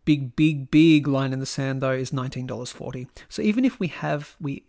Big, 0.04 0.35
big, 0.35 0.71
big 0.71 1.07
line 1.07 1.33
in 1.33 1.38
the 1.38 1.47
sand 1.47 1.81
though 1.81 1.92
is 1.92 2.11
$19.40. 2.11 3.09
So 3.28 3.42
even 3.42 3.64
if 3.64 3.78
we 3.78 3.88
have 3.88 4.37
we 4.40 4.64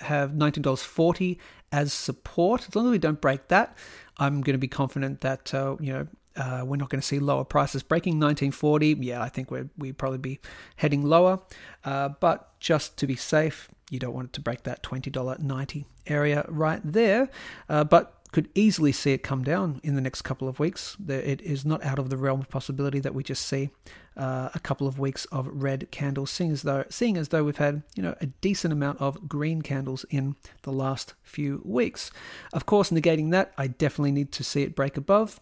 have 0.00 0.30
$19.40 0.32 1.38
as 1.72 1.92
support, 1.92 2.66
as 2.68 2.76
long 2.76 2.86
as 2.86 2.92
we 2.92 2.98
don't 2.98 3.20
break 3.20 3.48
that, 3.48 3.76
I'm 4.16 4.42
going 4.42 4.54
to 4.54 4.58
be 4.58 4.68
confident 4.68 5.22
that 5.22 5.52
uh, 5.52 5.76
you 5.80 5.92
know 5.92 6.06
uh, 6.36 6.62
we're 6.64 6.76
not 6.76 6.88
going 6.88 7.00
to 7.00 7.06
see 7.06 7.18
lower 7.18 7.44
prices 7.44 7.82
breaking 7.82 8.14
1940. 8.14 8.96
Yeah, 9.00 9.22
I 9.22 9.28
think 9.28 9.50
we're 9.50 9.68
we 9.76 9.92
probably 9.92 10.18
be 10.18 10.40
heading 10.76 11.02
lower. 11.02 11.40
Uh, 11.84 12.10
but 12.20 12.58
just 12.60 12.96
to 12.98 13.06
be 13.06 13.16
safe, 13.16 13.70
you 13.90 13.98
don't 13.98 14.14
want 14.14 14.28
it 14.28 14.32
to 14.34 14.40
break 14.40 14.62
that 14.64 14.82
$20.90 14.82 15.84
area 16.06 16.44
right 16.48 16.80
there, 16.84 17.28
uh, 17.68 17.84
but 17.84 18.20
could 18.34 18.48
easily 18.56 18.90
see 18.90 19.12
it 19.12 19.22
come 19.22 19.44
down 19.44 19.80
in 19.84 19.94
the 19.94 20.00
next 20.00 20.22
couple 20.22 20.48
of 20.48 20.58
weeks. 20.58 20.96
It 21.06 21.40
is 21.42 21.64
not 21.64 21.84
out 21.84 22.00
of 22.00 22.10
the 22.10 22.16
realm 22.16 22.40
of 22.40 22.48
possibility 22.48 22.98
that 22.98 23.14
we 23.14 23.22
just 23.22 23.46
see 23.46 23.70
uh, 24.16 24.48
a 24.52 24.58
couple 24.58 24.88
of 24.88 24.98
weeks 24.98 25.24
of 25.26 25.48
red 25.52 25.88
candles, 25.92 26.32
seeing 26.32 26.50
as 26.50 26.62
though 26.62 26.84
seeing 26.90 27.16
as 27.16 27.28
though 27.28 27.44
we've 27.44 27.58
had 27.58 27.84
you 27.94 28.02
know 28.02 28.16
a 28.20 28.26
decent 28.26 28.72
amount 28.72 29.00
of 29.00 29.28
green 29.28 29.62
candles 29.62 30.04
in 30.10 30.34
the 30.62 30.72
last 30.72 31.14
few 31.22 31.62
weeks. 31.64 32.10
Of 32.52 32.66
course, 32.66 32.90
negating 32.90 33.30
that, 33.30 33.52
I 33.56 33.68
definitely 33.68 34.10
need 34.10 34.32
to 34.32 34.42
see 34.42 34.62
it 34.62 34.74
break 34.74 34.96
above 34.96 35.38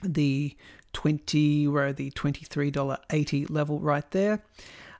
the 0.00 0.56
20 0.92 1.66
where 1.66 1.92
the 1.92 2.12
$23.80 2.12 3.50
level 3.50 3.80
right 3.80 4.08
there. 4.12 4.44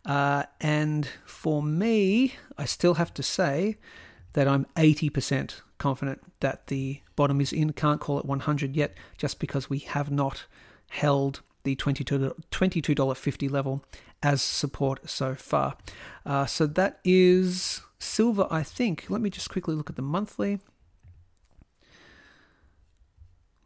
Uh, 0.04 0.42
and 0.60 1.06
for 1.24 1.62
me, 1.62 2.34
I 2.58 2.64
still 2.64 2.94
have 2.94 3.14
to 3.14 3.22
say 3.22 3.76
that 4.32 4.48
I'm 4.48 4.66
80% 4.74 5.60
confident 5.78 6.20
that 6.40 6.68
the 6.68 7.00
bottom 7.16 7.40
is 7.40 7.52
in. 7.52 7.72
Can't 7.72 8.00
call 8.00 8.18
it 8.18 8.24
100 8.24 8.76
yet, 8.76 8.94
just 9.16 9.38
because 9.38 9.70
we 9.70 9.78
have 9.80 10.10
not 10.10 10.46
held 10.90 11.40
the 11.64 11.76
$22, 11.76 12.34
$22.50 12.50 13.50
level 13.50 13.84
as 14.22 14.42
support 14.42 15.08
so 15.08 15.34
far. 15.34 15.76
Uh, 16.26 16.46
so 16.46 16.66
that 16.66 17.00
is 17.04 17.82
silver, 17.98 18.46
I 18.50 18.62
think. 18.62 19.06
Let 19.08 19.20
me 19.20 19.30
just 19.30 19.50
quickly 19.50 19.74
look 19.74 19.90
at 19.90 19.96
the 19.96 20.02
monthly. 20.02 20.60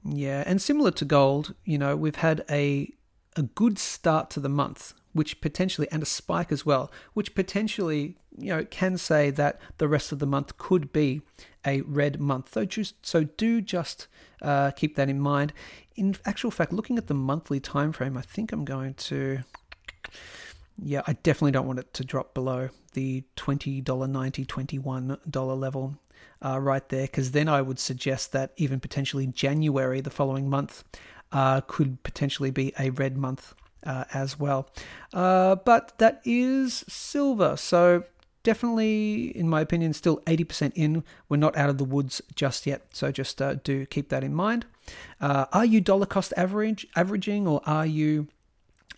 Yeah, 0.05 0.45
and 0.47 0.63
similar 0.63 0.93
to 0.93 1.05
gold, 1.05 1.55
you 1.65 1.79
know, 1.79 1.97
we've 1.97 2.17
had 2.17 2.45
a 2.51 2.93
a 3.39 3.43
good 3.43 3.79
start 3.79 4.31
to 4.31 4.41
the 4.41 4.49
month 4.49 4.95
which 5.17 5.41
potentially, 5.41 5.89
and 5.91 6.03
a 6.03 6.07
spike 6.07 6.53
as 6.53 6.67
well, 6.67 6.93
which 7.15 7.35
potentially, 7.35 8.19
you 8.37 8.49
know, 8.49 8.65
can 8.67 8.99
say 8.99 9.31
that 9.31 9.59
the 9.79 9.89
rest 9.89 10.13
of 10.13 10.19
the 10.19 10.27
month 10.27 10.59
could 10.59 10.93
be 10.93 11.23
a 11.67 11.81
red 11.83 12.21
month. 12.21 12.55
So, 12.55 12.65
just, 12.65 13.05
so 13.05 13.25
do 13.25 13.61
just 13.61 14.07
uh, 14.41 14.71
keep 14.71 14.97
that 14.97 15.09
in 15.09 15.21
mind. 15.21 15.53
In 15.97 16.17
actual 16.25 16.51
fact, 16.51 16.73
looking 16.73 16.99
at 16.99 17.07
the 17.07 17.15
monthly 17.15 17.61
time 17.61 17.93
frame, 17.93 18.17
I 18.17 18.23
think 18.23 18.53
I'm 18.53 18.65
going 18.65 18.95
to. 18.95 19.41
Yeah, 20.79 21.01
I 21.07 21.15
definitely 21.15 21.53
don't 21.53 21.67
want 21.67 21.79
it 21.79 21.95
to 21.95 22.05
drop 22.05 22.35
below 22.35 22.69
the 22.93 23.25
$20.90, 23.37 23.83
$21 24.47 25.59
level 25.59 25.99
uh, 26.45 26.61
right 26.61 26.87
there, 26.91 27.07
because 27.07 27.33
then 27.33 27.49
I 27.49 27.63
would 27.63 27.79
suggest 27.79 28.33
that 28.33 28.53
even 28.59 28.79
potentially 28.79 29.27
January, 29.27 30.03
the 30.03 30.11
following 30.11 30.51
month, 30.51 30.85
uh, 31.33 31.63
could 31.63 32.03
potentially 32.03 32.51
be 32.51 32.75
a 32.79 32.91
red 32.91 33.17
month 33.17 33.55
uh, 33.85 34.05
as 34.13 34.39
well. 34.39 34.69
Uh, 35.15 35.57
but 35.57 35.97
that 35.99 36.21
is 36.25 36.85
silver. 36.89 37.57
So 37.57 38.05
definitely, 38.47 39.37
in 39.37 39.49
my 39.49 39.61
opinion, 39.61 39.93
still 39.93 40.19
80% 40.19 40.71
in. 40.77 41.03
We're 41.29 41.37
not 41.37 41.57
out 41.57 41.69
of 41.69 41.79
the 41.79 41.85
woods 41.85 42.23
just 42.37 42.65
yet. 42.65 42.87
So 42.93 43.11
just 43.11 43.43
uh, 43.43 43.57
do 43.57 43.85
keep 43.87 44.09
that 44.11 44.23
in 44.23 44.33
mind. 44.33 44.67
Uh, 45.21 45.47
are 45.53 45.65
you 45.65 45.81
dollar 45.81 46.07
cost 46.07 46.33
average 46.37 46.87
averaging 46.95 47.49
or 47.49 47.61
are 47.67 47.85
you 47.85 48.29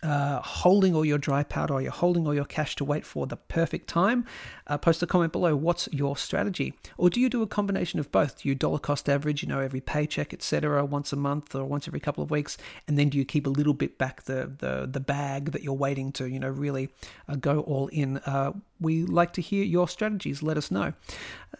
uh, 0.01 0.41
holding 0.41 0.95
all 0.95 1.03
your 1.03 1.17
dry 1.17 1.43
powder 1.43 1.73
or 1.73 1.81
you're 1.81 1.91
holding 1.91 2.25
all 2.25 2.33
your 2.33 2.45
cash 2.45 2.75
to 2.77 2.85
wait 2.85 3.05
for 3.05 3.27
the 3.27 3.35
perfect 3.35 3.87
time, 3.87 4.25
uh, 4.67 4.77
post 4.77 5.03
a 5.03 5.07
comment 5.07 5.31
below. 5.31 5.55
What's 5.55 5.89
your 5.91 6.15
strategy? 6.15 6.73
Or 6.97 7.09
do 7.09 7.19
you 7.19 7.29
do 7.29 7.41
a 7.41 7.47
combination 7.47 7.99
of 7.99 8.11
both? 8.11 8.41
Do 8.41 8.49
you 8.49 8.55
dollar 8.55 8.79
cost 8.79 9.09
average, 9.09 9.41
you 9.41 9.49
know, 9.49 9.59
every 9.59 9.81
paycheck, 9.81 10.33
etc., 10.33 10.85
once 10.85 11.11
a 11.11 11.15
month 11.15 11.53
or 11.53 11.65
once 11.65 11.87
every 11.87 11.99
couple 11.99 12.23
of 12.23 12.31
weeks, 12.31 12.57
and 12.87 12.97
then 12.97 13.09
do 13.09 13.17
you 13.17 13.25
keep 13.25 13.45
a 13.45 13.49
little 13.49 13.73
bit 13.73 13.97
back 13.97 14.23
the 14.23 14.51
the 14.57 14.87
the 14.89 14.99
bag 14.99 15.51
that 15.51 15.63
you're 15.63 15.73
waiting 15.73 16.11
to, 16.13 16.29
you 16.29 16.39
know, 16.39 16.49
really 16.49 16.89
uh, 17.27 17.35
go 17.35 17.59
all 17.61 17.87
in? 17.87 18.17
Uh, 18.19 18.53
we 18.79 19.03
like 19.03 19.33
to 19.33 19.41
hear 19.41 19.63
your 19.63 19.87
strategies. 19.87 20.41
Let 20.41 20.57
us 20.57 20.71
know. 20.71 20.93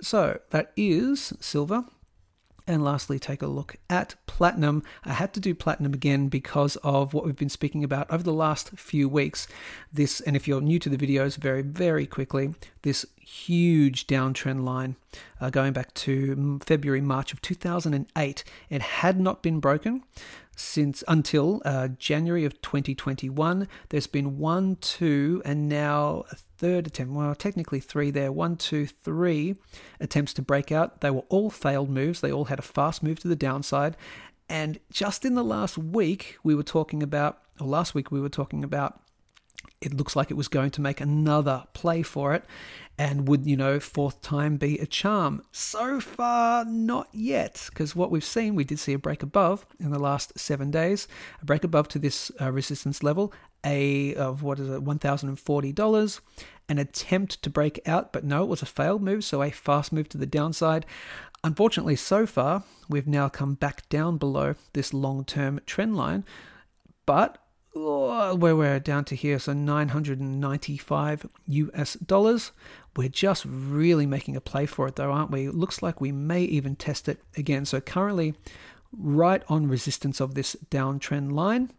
So 0.02 0.40
that 0.52 0.72
is 0.78 1.34
silver. 1.40 1.84
And 2.70 2.84
lastly, 2.84 3.18
take 3.18 3.42
a 3.42 3.48
look 3.48 3.78
at 3.90 4.14
platinum. 4.28 4.84
I 5.04 5.14
had 5.14 5.34
to 5.34 5.40
do 5.40 5.56
platinum 5.56 5.92
again 5.92 6.28
because 6.28 6.76
of 6.84 7.16
what 7.16 7.26
we've 7.26 7.36
been 7.36 7.50
speaking 7.50 7.84
about 7.84 8.06
over 8.12 8.22
the 8.22 8.32
last 8.32 8.70
few 8.78 9.10
weeks. 9.10 9.48
This, 9.92 10.22
and 10.22 10.36
if 10.36 10.48
you're 10.48 10.62
new 10.62 10.78
to 10.78 10.88
the 10.88 10.96
videos, 10.96 11.36
very, 11.36 11.64
very 11.64 12.06
quickly, 12.06 12.54
this 12.84 13.08
huge 13.30 14.08
downtrend 14.08 14.64
line 14.64 14.96
uh, 15.40 15.50
going 15.50 15.72
back 15.72 15.94
to 15.94 16.60
February, 16.66 17.02
March 17.02 17.32
of 17.32 17.42
2008. 17.42 18.44
It 18.70 18.82
had 18.82 19.20
not 19.20 19.44
been 19.44 19.60
broken 19.60 20.04
since 20.56 21.04
until 21.08 21.62
uh, 21.64 21.90
January 21.90 22.44
of 22.44 22.60
2021. 22.62 23.68
There's 23.90 24.08
been 24.08 24.40
one, 24.40 24.78
two, 24.78 25.42
and 25.46 25.70
now 25.70 26.26
a 26.32 26.36
third 26.36 26.88
attempt. 26.88 27.14
Well, 27.14 27.36
technically 27.36 27.80
three 27.80 28.10
there. 28.10 28.32
One, 28.32 28.58
two, 28.58 28.88
three 28.88 29.56
attempts 30.00 30.34
to 30.34 30.42
break 30.42 30.72
out. 30.72 31.02
They 31.02 31.12
were 31.12 31.24
all 31.30 31.52
failed 31.52 31.90
moves. 31.90 32.22
They 32.22 32.32
all 32.32 32.46
had 32.46 32.60
a 32.60 32.64
fast 32.64 33.04
move 33.04 33.20
to 33.20 33.28
the 33.28 33.36
downside. 33.36 33.96
And 34.50 34.80
just 34.92 35.24
in 35.24 35.36
the 35.36 35.44
last 35.44 35.78
week, 35.78 36.38
we 36.44 36.56
were 36.56 36.64
talking 36.64 37.04
about, 37.04 37.40
or 37.60 37.68
last 37.68 37.94
week, 37.94 38.12
we 38.12 38.20
were 38.20 38.30
talking 38.30 38.64
about 38.64 39.00
it 39.82 39.94
looks 39.94 40.16
like 40.16 40.30
it 40.30 40.36
was 40.36 40.48
going 40.48 40.72
to 40.72 40.82
make 40.82 41.00
another 41.00 41.64
play 41.74 42.02
for 42.02 42.34
it. 42.34 42.44
And 42.98 43.30
would, 43.30 43.46
you 43.46 43.56
know, 43.56 43.80
fourth 43.80 44.22
time 44.22 44.58
be 44.58 44.78
a 44.78 44.86
charm? 44.86 45.42
So 45.54 46.02
far, 46.02 46.66
not 46.66 47.08
yet, 47.14 47.68
because 47.70 47.96
what 47.96 48.12
we've 48.12 48.24
seen, 48.24 48.56
we 48.56 48.66
did 48.66 48.78
see 48.78 48.92
a 48.92 49.00
break 49.00 49.24
above 49.24 49.66
in 49.80 49.92
the 49.92 50.00
last 50.00 50.38
seven 50.38 50.70
days, 50.70 51.08
a 51.42 51.46
break 51.46 51.64
above 51.64 51.88
to 51.90 52.00
this 52.00 52.30
uh, 52.42 52.52
resistance 52.52 53.02
level, 53.02 53.34
a 53.66 54.16
of 54.16 54.44
what 54.44 54.60
is 54.60 54.70
it, 54.70 54.84
$1,040, 54.84 56.20
an 56.68 56.78
attempt 56.78 57.42
to 57.42 57.50
break 57.50 57.80
out, 57.88 58.12
but 58.12 58.26
no, 58.26 58.44
it 58.44 58.48
was 58.48 58.62
a 58.62 58.66
failed 58.66 59.02
move, 59.02 59.24
so 59.24 59.42
a 59.42 59.50
fast 59.50 59.94
move 59.94 60.10
to 60.10 60.18
the 60.18 60.26
downside. 60.26 60.86
Unfortunately, 61.42 61.96
so 61.96 62.26
far, 62.26 62.64
we've 62.90 63.08
now 63.08 63.30
come 63.30 63.54
back 63.54 63.88
down 63.88 64.18
below 64.18 64.56
this 64.74 64.94
long 64.94 65.24
term 65.24 65.62
trend 65.66 65.96
line, 65.96 66.26
but 67.06 67.38
oh, 67.76 68.36
where 68.36 68.56
we're 68.56 68.80
down 68.80 69.06
to 69.06 69.16
here, 69.16 69.40
so 69.40 69.54
995 69.54 71.26
US 71.48 71.94
dollars. 71.96 72.52
We're 72.96 73.10
just 73.10 73.46
really 73.46 74.06
making 74.06 74.36
a 74.36 74.42
play 74.42 74.66
for 74.66 74.88
it, 74.88 74.96
though, 74.96 75.12
aren't 75.12 75.32
we? 75.32 75.48
Looks 75.50 75.82
like 75.82 76.02
we 76.02 76.12
may 76.12 76.44
even 76.44 76.76
test 76.76 77.08
it 77.08 77.22
again. 77.38 77.66
So, 77.66 77.80
currently, 77.80 78.34
right 78.92 79.44
on 79.48 79.68
resistance 79.68 80.20
of 80.20 80.36
this 80.36 80.56
downtrend 80.70 81.32
line. 81.32 81.72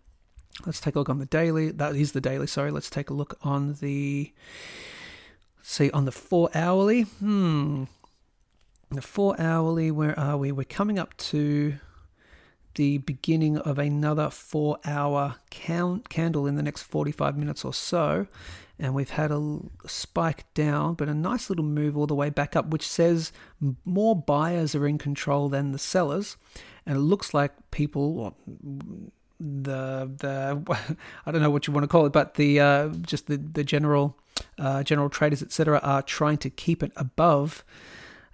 Let's 0.67 0.81
take 0.81 0.95
a 0.95 0.99
look 0.99 1.09
on 1.09 1.19
the 1.19 1.27
daily. 1.27 1.71
That 1.71 1.97
is 1.97 2.13
the 2.13 2.21
daily, 2.21 2.47
sorry. 2.47 2.71
Let's 2.71 2.91
take 2.91 3.11
a 3.11 3.15
look 3.15 3.39
on 3.43 3.75
the, 3.75 4.33
see, 5.63 5.91
on 5.91 6.05
the 6.05 6.13
four 6.13 6.51
hourly. 6.55 7.03
Hmm. 7.03 7.85
The 8.91 9.03
four 9.03 9.41
hourly, 9.41 9.91
where 9.91 10.19
are 10.19 10.37
we? 10.37 10.53
We're 10.53 10.65
coming 10.65 10.99
up 10.99 11.17
to 11.19 11.75
the 12.75 12.99
beginning 12.99 13.59
of 13.59 13.79
another 13.79 14.31
four 14.31 14.79
hour 14.85 15.37
count, 15.51 16.09
candle 16.09 16.47
in 16.47 16.57
the 16.57 16.63
next 16.63 16.83
45 16.83 17.37
minutes 17.37 17.65
or 17.65 17.75
so. 17.75 18.27
And 18.79 18.95
we've 18.95 19.11
had 19.11 19.31
a 19.31 19.59
spike 19.87 20.53
down, 20.55 20.95
but 20.95 21.09
a 21.09 21.15
nice 21.15 21.51
little 21.51 21.65
move 21.65 21.97
all 21.97 22.07
the 22.07 22.15
way 22.15 22.31
back 22.31 22.57
up, 22.57 22.69
which 22.69 22.87
says 22.87 23.31
more 23.85 24.17
buyers 24.17 24.75
are 24.75 24.87
in 24.87 24.97
control 24.97 25.51
than 25.51 25.73
the 25.73 25.79
sellers. 25.79 26.39
And 26.87 26.97
it 26.97 27.01
looks 27.01 27.35
like 27.35 27.53
people, 27.71 28.35
the 29.39 30.11
the 30.19 30.97
I 31.27 31.31
don't 31.31 31.43
know 31.43 31.51
what 31.51 31.67
you 31.67 31.73
want 31.73 31.85
to 31.85 31.89
call 31.89 32.07
it, 32.07 32.13
but 32.13 32.35
the 32.35 32.61
uh, 32.61 32.89
just 33.03 33.27
the 33.27 33.37
the 33.37 33.65
general 33.65 34.17
uh, 34.59 34.83
general 34.83 35.11
traders 35.11 35.43
etc. 35.43 35.79
are 35.83 36.03
trying 36.03 36.39
to 36.39 36.51
keep 36.51 36.83
it 36.83 36.93
above 36.97 37.65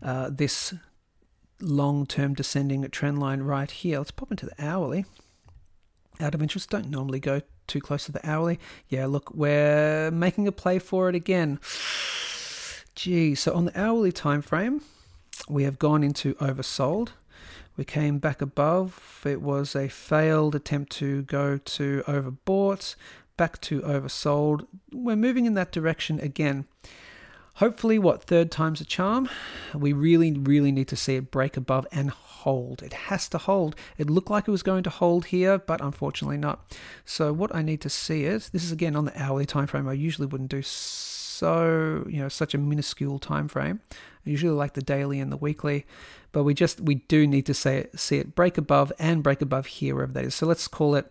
uh, 0.03 0.31
this 0.31 0.75
long 1.61 2.07
term 2.07 2.35
descending 2.35 2.89
trend 2.91 3.19
line 3.19 3.43
right 3.43 3.71
here. 3.71 3.99
Let's 3.99 4.11
pop 4.11 4.31
into 4.31 4.47
the 4.47 4.65
hourly. 4.65 5.05
Out 6.21 6.35
of 6.35 6.43
interest, 6.43 6.71
don't 6.71 6.91
normally 6.91 7.21
go 7.21 7.43
too 7.67 7.81
close 7.81 8.05
to 8.07 8.13
the 8.13 8.29
hourly. 8.29 8.59
Yeah, 8.89 9.07
look, 9.07 9.35
we're 9.35 10.11
making 10.11 10.49
a 10.49 10.53
play 10.53 10.79
for 10.79 11.09
it 11.09 11.15
again. 11.15 11.61
Gee, 12.95 13.35
so 13.35 13.55
on 13.55 13.67
the 13.67 13.79
hourly 13.79 14.13
time 14.13 14.41
frame, 14.41 14.81
we 15.49 15.65
have 15.65 15.79
gone 15.79 16.03
into 16.03 16.35
oversold. 16.35 17.11
We 17.77 17.85
came 17.85 18.19
back 18.19 18.41
above. 18.41 19.23
It 19.27 19.43
was 19.43 19.77
a 19.77 19.89
failed 19.89 20.55
attempt 20.55 20.93
to 20.93 21.23
go 21.23 21.59
to 21.59 22.03
overbought, 22.07 22.95
back 23.37 23.61
to 23.63 23.83
oversold. 23.83 24.67
We're 24.93 25.17
moving 25.17 25.45
in 25.45 25.55
that 25.55 25.73
direction 25.73 26.19
again. 26.21 26.65
Hopefully, 27.57 27.99
what 27.99 28.23
third 28.23 28.51
time's 28.51 28.83
a 28.83 28.85
charm? 28.85 29.31
We 29.75 29.95
really, 29.95 30.31
really 30.31 30.71
need 30.71 30.89
to 30.89 30.97
see 30.97 31.17
it 31.17 31.31
break 31.31 31.57
above 31.57 31.87
and 31.91 32.11
hold. 32.11 32.83
It 32.83 32.93
has 32.93 33.31
to 33.31 33.39
hold. 33.39 33.75
It 33.97 34.11
looked 34.11 34.29
like 34.29 34.47
it 34.47 34.51
was 34.51 34.63
going 34.63 34.83
to 34.83 34.91
hold 34.91 35.27
here, 35.27 35.57
but 35.57 35.81
unfortunately 35.81 36.37
not. 36.37 36.71
So 37.07 37.33
what 37.33 37.55
I 37.55 37.63
need 37.63 37.81
to 37.81 37.89
see 37.89 38.25
is 38.25 38.51
this 38.51 38.63
is 38.63 38.73
again 38.73 38.95
on 38.95 39.07
the 39.07 39.19
hourly 39.19 39.47
time 39.47 39.67
frame. 39.67 39.89
I 39.89 39.95
usually 39.95 40.27
wouldn't 40.27 40.51
do 40.51 40.61
so 40.61 42.05
you 42.11 42.21
know 42.21 42.29
such 42.29 42.53
a 42.53 42.59
minuscule 42.59 43.19
time 43.19 43.49
frame. 43.49 43.81
I 43.91 44.29
usually 44.29 44.53
like 44.53 44.75
the 44.75 44.83
daily 44.83 45.19
and 45.19 45.33
the 45.33 45.39
weekly, 45.39 45.87
but 46.33 46.45
we 46.45 46.53
just 46.53 46.83
we 46.83 46.97
do 46.97 47.27
need 47.27 47.47
to 47.47 47.55
see 47.55 47.71
it, 47.71 47.99
see 47.99 48.19
it 48.19 48.35
break 48.35 48.59
above 48.59 48.93
and 48.99 49.23
break 49.23 49.41
above 49.41 49.65
here 49.65 49.95
wherever 49.95 50.13
that 50.13 50.27
is. 50.27 50.35
So 50.35 50.47
let's 50.47 50.69
call 50.69 50.95
it 50.95 51.11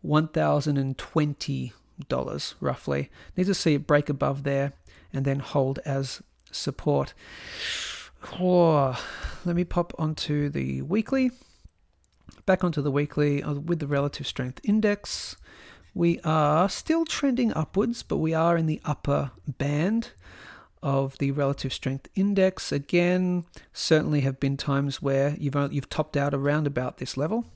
one 0.00 0.28
thousand 0.28 0.76
and 0.76 0.96
twenty 0.96 1.72
dollars 2.08 2.54
roughly. 2.60 3.10
Need 3.36 3.46
to 3.46 3.54
see 3.54 3.74
it 3.74 3.86
break 3.88 4.08
above 4.08 4.44
there 4.44 4.74
and 5.12 5.24
then 5.24 5.40
hold 5.40 5.78
as 5.84 6.22
support. 6.50 7.14
Oh, 8.40 8.98
let 9.44 9.56
me 9.56 9.64
pop 9.64 9.92
onto 9.98 10.48
the 10.48 10.82
weekly. 10.82 11.30
Back 12.46 12.64
onto 12.64 12.82
the 12.82 12.90
weekly 12.90 13.42
uh, 13.42 13.54
with 13.54 13.78
the 13.78 13.86
relative 13.86 14.26
strength 14.26 14.60
index. 14.64 15.36
We 15.94 16.20
are 16.24 16.68
still 16.68 17.04
trending 17.04 17.52
upwards, 17.54 18.02
but 18.02 18.16
we 18.16 18.32
are 18.32 18.56
in 18.56 18.66
the 18.66 18.80
upper 18.84 19.32
band 19.46 20.12
of 20.82 21.18
the 21.18 21.30
relative 21.30 21.72
strength 21.72 22.08
index. 22.14 22.72
Again, 22.72 23.44
certainly 23.72 24.22
have 24.22 24.40
been 24.40 24.56
times 24.56 25.00
where 25.00 25.36
you've 25.38 25.56
you've 25.72 25.90
topped 25.90 26.16
out 26.16 26.34
around 26.34 26.66
about 26.66 26.98
this 26.98 27.16
level. 27.16 27.46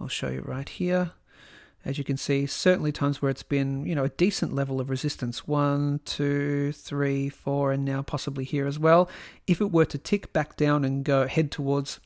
I'll 0.00 0.08
show 0.08 0.28
you 0.28 0.42
right 0.42 0.68
here 0.68 1.12
as 1.86 1.98
you 1.98 2.04
can 2.04 2.16
see, 2.16 2.46
certainly 2.46 2.90
times 2.90 3.22
where 3.22 3.30
it's 3.30 3.44
been, 3.44 3.86
you 3.86 3.94
know, 3.94 4.02
a 4.02 4.08
decent 4.08 4.52
level 4.52 4.80
of 4.80 4.90
resistance. 4.90 5.46
One, 5.46 6.00
two, 6.04 6.72
three, 6.72 7.28
four, 7.28 7.70
and 7.70 7.84
now 7.84 8.02
possibly 8.02 8.42
here 8.42 8.66
as 8.66 8.76
well. 8.76 9.08
If 9.46 9.60
it 9.60 9.70
were 9.70 9.84
to 9.84 9.96
tick 9.96 10.32
back 10.32 10.56
down 10.56 10.84
and 10.84 11.04
go 11.04 11.28
head 11.28 11.52
towards 11.52 12.00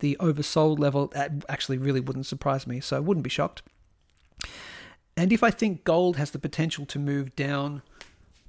the 0.00 0.18
oversold 0.20 0.78
level, 0.78 1.06
that 1.08 1.32
actually 1.48 1.78
really 1.78 2.00
wouldn't 2.00 2.26
surprise 2.26 2.66
me. 2.66 2.80
So 2.80 2.94
I 2.94 3.00
wouldn't 3.00 3.24
be 3.24 3.30
shocked. 3.30 3.62
And 5.16 5.32
if 5.32 5.42
I 5.42 5.50
think 5.50 5.84
gold 5.84 6.18
has 6.18 6.32
the 6.32 6.38
potential 6.38 6.84
to 6.84 6.98
move 6.98 7.34
down 7.34 7.80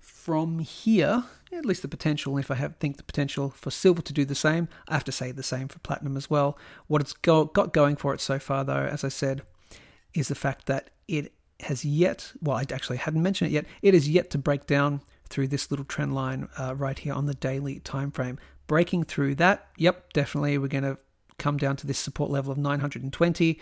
from 0.01 0.59
here, 0.59 1.23
at 1.53 1.65
least 1.65 1.81
the 1.81 1.87
potential, 1.87 2.37
if 2.37 2.51
I 2.51 2.55
have 2.55 2.75
think 2.75 2.97
the 2.97 3.03
potential 3.03 3.51
for 3.55 3.71
silver 3.71 4.01
to 4.01 4.11
do 4.11 4.25
the 4.25 4.35
same, 4.35 4.67
I 4.89 4.95
have 4.95 5.05
to 5.05 5.13
say 5.13 5.31
the 5.31 5.43
same 5.43 5.69
for 5.69 5.79
platinum 5.79 6.17
as 6.17 6.29
well. 6.29 6.57
What 6.87 7.01
it's 7.01 7.13
go, 7.13 7.45
got 7.45 7.71
going 7.71 7.95
for 7.95 8.13
it 8.13 8.19
so 8.19 8.37
far, 8.37 8.65
though, 8.65 8.85
as 8.85 9.05
I 9.05 9.09
said, 9.09 9.43
is 10.13 10.27
the 10.27 10.35
fact 10.35 10.65
that 10.67 10.89
it 11.07 11.33
has 11.61 11.85
yet, 11.85 12.31
well, 12.41 12.57
I 12.57 12.65
actually 12.73 12.97
hadn't 12.97 13.21
mentioned 13.21 13.51
it 13.51 13.53
yet, 13.53 13.65
it 13.81 13.93
is 13.93 14.09
yet 14.09 14.29
to 14.31 14.37
break 14.37 14.67
down 14.67 15.01
through 15.29 15.47
this 15.47 15.71
little 15.71 15.85
trend 15.85 16.13
line 16.13 16.47
uh, 16.57 16.75
right 16.75 16.97
here 16.97 17.13
on 17.13 17.25
the 17.25 17.33
daily 17.33 17.79
time 17.79 18.11
frame. 18.11 18.37
Breaking 18.67 19.03
through 19.03 19.35
that, 19.35 19.67
yep, 19.77 20.13
definitely 20.13 20.57
we're 20.57 20.67
going 20.67 20.83
to 20.83 20.97
come 21.37 21.57
down 21.57 21.75
to 21.77 21.87
this 21.87 21.99
support 21.99 22.29
level 22.29 22.51
of 22.51 22.57
920. 22.57 23.59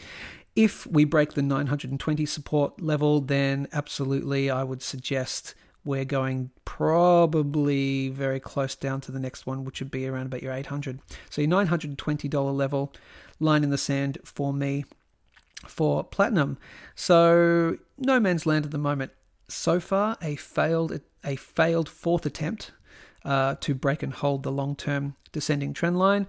If 0.56 0.86
we 0.86 1.06
break 1.06 1.34
the 1.34 1.42
920 1.42 2.26
support 2.26 2.82
level, 2.82 3.22
then 3.22 3.68
absolutely 3.72 4.50
I 4.50 4.64
would 4.64 4.82
suggest 4.82 5.56
we're 5.84 6.06
going 6.06 6.52
probably 6.66 8.10
very 8.10 8.40
close 8.40 8.76
down 8.76 9.02
to 9.02 9.12
the 9.12 9.20
next 9.20 9.48
one, 9.48 9.64
which 9.64 9.80
would 9.80 9.90
be 9.90 10.08
around 10.08 10.28
about 10.28 10.44
your 10.44 10.54
800. 10.54 11.00
So 11.30 11.42
your 11.42 11.50
$920 11.50 12.56
level, 12.56 12.94
line 13.40 13.64
in 13.64 13.72
the 13.72 13.78
sand 13.78 14.20
for 14.24 14.54
me 14.54 14.86
for 15.68 16.04
platinum. 16.04 16.58
So 16.96 17.78
no 17.98 18.20
man's 18.20 18.46
land 18.46 18.66
at 18.66 18.72
the 18.72 18.78
moment. 18.78 19.12
So 19.48 19.80
far, 19.80 20.18
a 20.22 20.36
failed 20.36 21.00
a 21.24 21.36
failed 21.36 21.88
fourth 21.88 22.26
attempt 22.26 22.72
uh, 23.24 23.56
to 23.62 23.76
break 23.76 24.02
and 24.02 24.14
hold 24.14 24.44
the 24.44 24.52
long-term 24.52 25.16
descending 25.32 25.74
trend 25.74 26.00
line. 26.00 26.28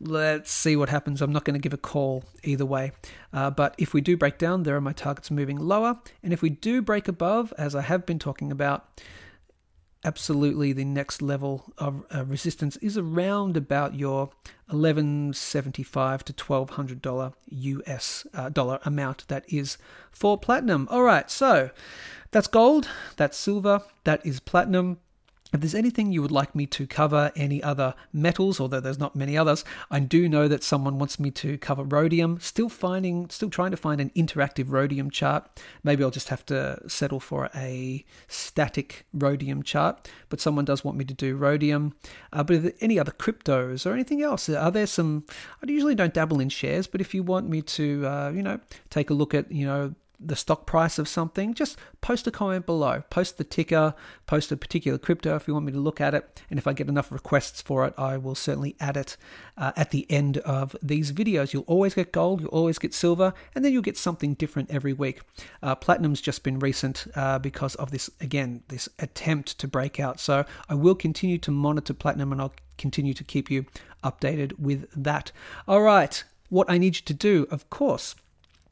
Let's 0.00 0.50
see 0.50 0.76
what 0.76 0.88
happens. 0.88 1.22
I'm 1.22 1.32
not 1.32 1.44
going 1.44 1.54
to 1.54 1.60
give 1.60 1.72
a 1.72 1.78
call 1.78 2.24
either 2.44 2.66
way. 2.66 2.92
Uh, 3.32 3.50
but 3.50 3.74
if 3.78 3.94
we 3.94 4.00
do 4.00 4.16
break 4.16 4.38
down, 4.38 4.62
there 4.62 4.76
are 4.76 4.80
my 4.80 4.92
targets 4.92 5.30
moving 5.30 5.58
lower. 5.58 5.98
And 6.22 6.32
if 6.32 6.42
we 6.42 6.50
do 6.50 6.82
break 6.82 7.08
above, 7.08 7.52
as 7.58 7.74
I 7.74 7.82
have 7.82 8.04
been 8.06 8.18
talking 8.18 8.52
about, 8.52 8.88
absolutely 10.06 10.72
the 10.72 10.84
next 10.84 11.20
level 11.20 11.64
of 11.78 12.04
uh, 12.14 12.24
resistance 12.24 12.76
is 12.76 12.96
around 12.96 13.56
about 13.56 13.94
your 13.94 14.30
1175 14.68 16.24
to 16.24 16.32
1200 16.32 17.02
dollar 17.02 17.32
US 17.48 18.26
uh, 18.32 18.48
dollar 18.48 18.78
amount 18.84 19.26
that 19.26 19.44
is 19.52 19.76
for 20.12 20.38
platinum. 20.38 20.86
All 20.90 21.02
right, 21.02 21.28
so 21.28 21.70
that's 22.30 22.46
gold, 22.46 22.88
that's 23.16 23.36
silver, 23.36 23.82
that 24.04 24.24
is 24.24 24.38
platinum. 24.38 24.98
If 25.52 25.60
there's 25.60 25.76
anything 25.76 26.12
you 26.12 26.22
would 26.22 26.32
like 26.32 26.54
me 26.56 26.66
to 26.66 26.86
cover, 26.86 27.30
any 27.36 27.62
other 27.62 27.94
metals, 28.12 28.58
although 28.58 28.80
there's 28.80 28.98
not 28.98 29.14
many 29.14 29.38
others, 29.38 29.64
I 29.90 30.00
do 30.00 30.28
know 30.28 30.48
that 30.48 30.64
someone 30.64 30.98
wants 30.98 31.20
me 31.20 31.30
to 31.32 31.56
cover 31.58 31.84
rhodium. 31.84 32.40
Still 32.40 32.68
finding, 32.68 33.30
still 33.30 33.48
trying 33.48 33.70
to 33.70 33.76
find 33.76 34.00
an 34.00 34.10
interactive 34.10 34.66
rhodium 34.68 35.08
chart. 35.08 35.48
Maybe 35.84 36.02
I'll 36.02 36.10
just 36.10 36.30
have 36.30 36.44
to 36.46 36.82
settle 36.88 37.20
for 37.20 37.48
a 37.54 38.04
static 38.26 39.06
rhodium 39.12 39.62
chart. 39.62 40.08
But 40.28 40.40
someone 40.40 40.64
does 40.64 40.84
want 40.84 40.98
me 40.98 41.04
to 41.04 41.14
do 41.14 41.36
rhodium. 41.36 41.94
Uh, 42.32 42.42
but 42.42 42.74
any 42.80 42.98
other 42.98 43.12
cryptos 43.12 43.86
or 43.86 43.92
anything 43.92 44.22
else? 44.22 44.48
Are 44.48 44.72
there 44.72 44.86
some? 44.86 45.24
I 45.62 45.70
usually 45.70 45.94
don't 45.94 46.12
dabble 46.12 46.40
in 46.40 46.48
shares, 46.48 46.88
but 46.88 47.00
if 47.00 47.14
you 47.14 47.22
want 47.22 47.48
me 47.48 47.62
to, 47.62 48.06
uh, 48.06 48.30
you 48.30 48.42
know, 48.42 48.58
take 48.90 49.10
a 49.10 49.14
look 49.14 49.32
at, 49.32 49.50
you 49.52 49.64
know, 49.64 49.94
the 50.18 50.36
stock 50.36 50.66
price 50.66 50.98
of 50.98 51.08
something, 51.08 51.54
just 51.54 51.78
post 52.00 52.26
a 52.26 52.30
comment 52.30 52.66
below. 52.66 53.02
Post 53.10 53.38
the 53.38 53.44
ticker, 53.44 53.94
post 54.26 54.50
a 54.52 54.56
particular 54.56 54.98
crypto 54.98 55.36
if 55.36 55.46
you 55.46 55.54
want 55.54 55.66
me 55.66 55.72
to 55.72 55.78
look 55.78 56.00
at 56.00 56.14
it. 56.14 56.42
And 56.50 56.58
if 56.58 56.66
I 56.66 56.72
get 56.72 56.88
enough 56.88 57.12
requests 57.12 57.60
for 57.60 57.86
it, 57.86 57.94
I 57.98 58.16
will 58.16 58.34
certainly 58.34 58.76
add 58.80 58.96
it 58.96 59.16
uh, 59.56 59.72
at 59.76 59.90
the 59.90 60.06
end 60.10 60.38
of 60.38 60.74
these 60.82 61.12
videos. 61.12 61.52
You'll 61.52 61.64
always 61.64 61.94
get 61.94 62.12
gold, 62.12 62.40
you'll 62.40 62.50
always 62.50 62.78
get 62.78 62.94
silver, 62.94 63.34
and 63.54 63.64
then 63.64 63.72
you'll 63.72 63.82
get 63.82 63.96
something 63.96 64.34
different 64.34 64.70
every 64.70 64.92
week. 64.92 65.20
Uh, 65.62 65.74
platinum's 65.74 66.20
just 66.20 66.42
been 66.42 66.58
recent 66.58 67.06
uh, 67.14 67.38
because 67.38 67.74
of 67.76 67.90
this, 67.90 68.10
again, 68.20 68.62
this 68.68 68.88
attempt 68.98 69.58
to 69.58 69.68
break 69.68 70.00
out. 70.00 70.20
So 70.20 70.44
I 70.68 70.74
will 70.74 70.94
continue 70.94 71.38
to 71.38 71.50
monitor 71.50 71.94
platinum 71.94 72.32
and 72.32 72.40
I'll 72.40 72.54
continue 72.78 73.14
to 73.14 73.24
keep 73.24 73.50
you 73.50 73.66
updated 74.04 74.58
with 74.58 74.88
that. 74.94 75.32
All 75.66 75.82
right, 75.82 76.22
what 76.48 76.70
I 76.70 76.78
need 76.78 76.96
you 76.96 77.02
to 77.02 77.14
do, 77.14 77.46
of 77.50 77.68
course, 77.70 78.14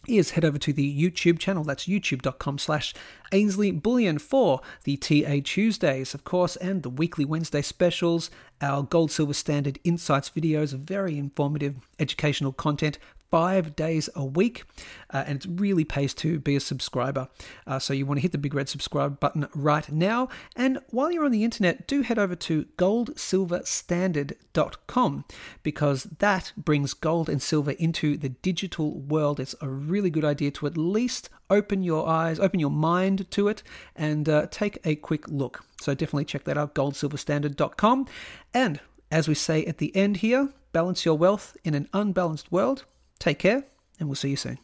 is 0.07 0.33
head 0.33 0.45
over 0.45 0.59
to 0.59 0.73
the 0.73 1.03
YouTube 1.03 1.39
channel. 1.39 1.65
That's 1.65 1.87
youtube.com 1.87 2.59
slash 2.59 2.95
Ainslie 3.33 3.71
Bullion 3.73 4.19
for 4.19 4.61
the 4.85 4.97
TA 4.97 5.37
Tuesdays, 5.43 6.15
of 6.15 6.25
course, 6.25 6.57
and 6.57 6.83
the 6.83 6.91
weekly 6.91 7.25
Wednesday 7.25 7.63
specials, 7.63 8.31
our 8.61 8.83
Gold 8.83 9.11
Silver 9.11 9.35
Standard 9.35 9.79
Insights 9.85 10.31
videos, 10.31 10.73
very 10.75 11.19
informative 11.19 11.77
educational 11.99 12.53
content 12.53 12.99
five 13.35 13.75
days 13.75 14.07
a 14.15 14.25
week, 14.25 14.63
uh, 15.11 15.25
and 15.27 15.45
it 15.45 15.61
really 15.61 15.85
pays 15.85 16.15
to 16.15 16.39
be 16.39 16.55
a 16.55 16.61
subscriber. 16.61 17.27
Uh, 17.67 17.81
so 17.81 17.93
you 17.93 18.07
want 18.07 18.17
to 18.17 18.23
hit 18.23 18.31
the 18.31 18.39
big 18.39 18.55
red 18.55 18.69
subscribe 18.69 19.19
button 19.19 19.49
right 19.57 19.91
now. 19.91 20.29
And 20.55 20.79
while 20.91 21.11
you're 21.11 21.25
on 21.25 21.33
the 21.33 21.43
internet, 21.43 21.89
do 21.89 22.03
head 22.03 22.17
over 22.17 22.37
to 22.37 22.67
goldsilverstandard.com 22.79 25.25
because 25.65 26.05
that 26.21 26.53
brings 26.57 26.95
gold 26.95 27.29
and 27.29 27.43
silver 27.43 27.73
into 27.73 28.17
the 28.17 28.29
digital 28.29 29.01
world. 29.01 29.41
It's 29.41 29.57
a 29.61 29.69
really 29.69 30.11
good 30.11 30.25
idea 30.25 30.53
to 30.53 30.69
at 30.69 30.77
least 30.77 31.29
open 31.51 31.83
your 31.83 32.07
eyes, 32.07 32.39
open 32.39 32.61
your 32.61 32.71
mind 32.71 33.29
to 33.33 33.49
it, 33.49 33.65
and 33.97 34.29
uh, 34.29 34.47
take 34.49 34.79
a 34.85 34.95
quick 34.95 35.27
look. 35.27 35.65
So 35.81 35.93
definitely 35.93 36.27
check 36.27 36.45
that 36.45 36.57
out, 36.57 36.77
goldsilverstandard.com. 36.77 38.07
And 38.55 38.79
as 39.11 39.27
we 39.27 39.35
say 39.35 39.65
at 39.65 39.79
the 39.79 39.97
end 39.97 40.19
here, 40.19 40.51
balance 40.71 41.05
your 41.05 41.19
wealth 41.19 41.57
in 41.65 41.75
an 41.75 41.89
unbalanced 41.93 42.53
world. 42.53 42.85
Take 43.25 43.39
care, 43.39 43.65
and 43.99 44.07
we'll 44.07 44.17
see 44.17 44.29
you 44.29 44.37
soon. 44.37 44.59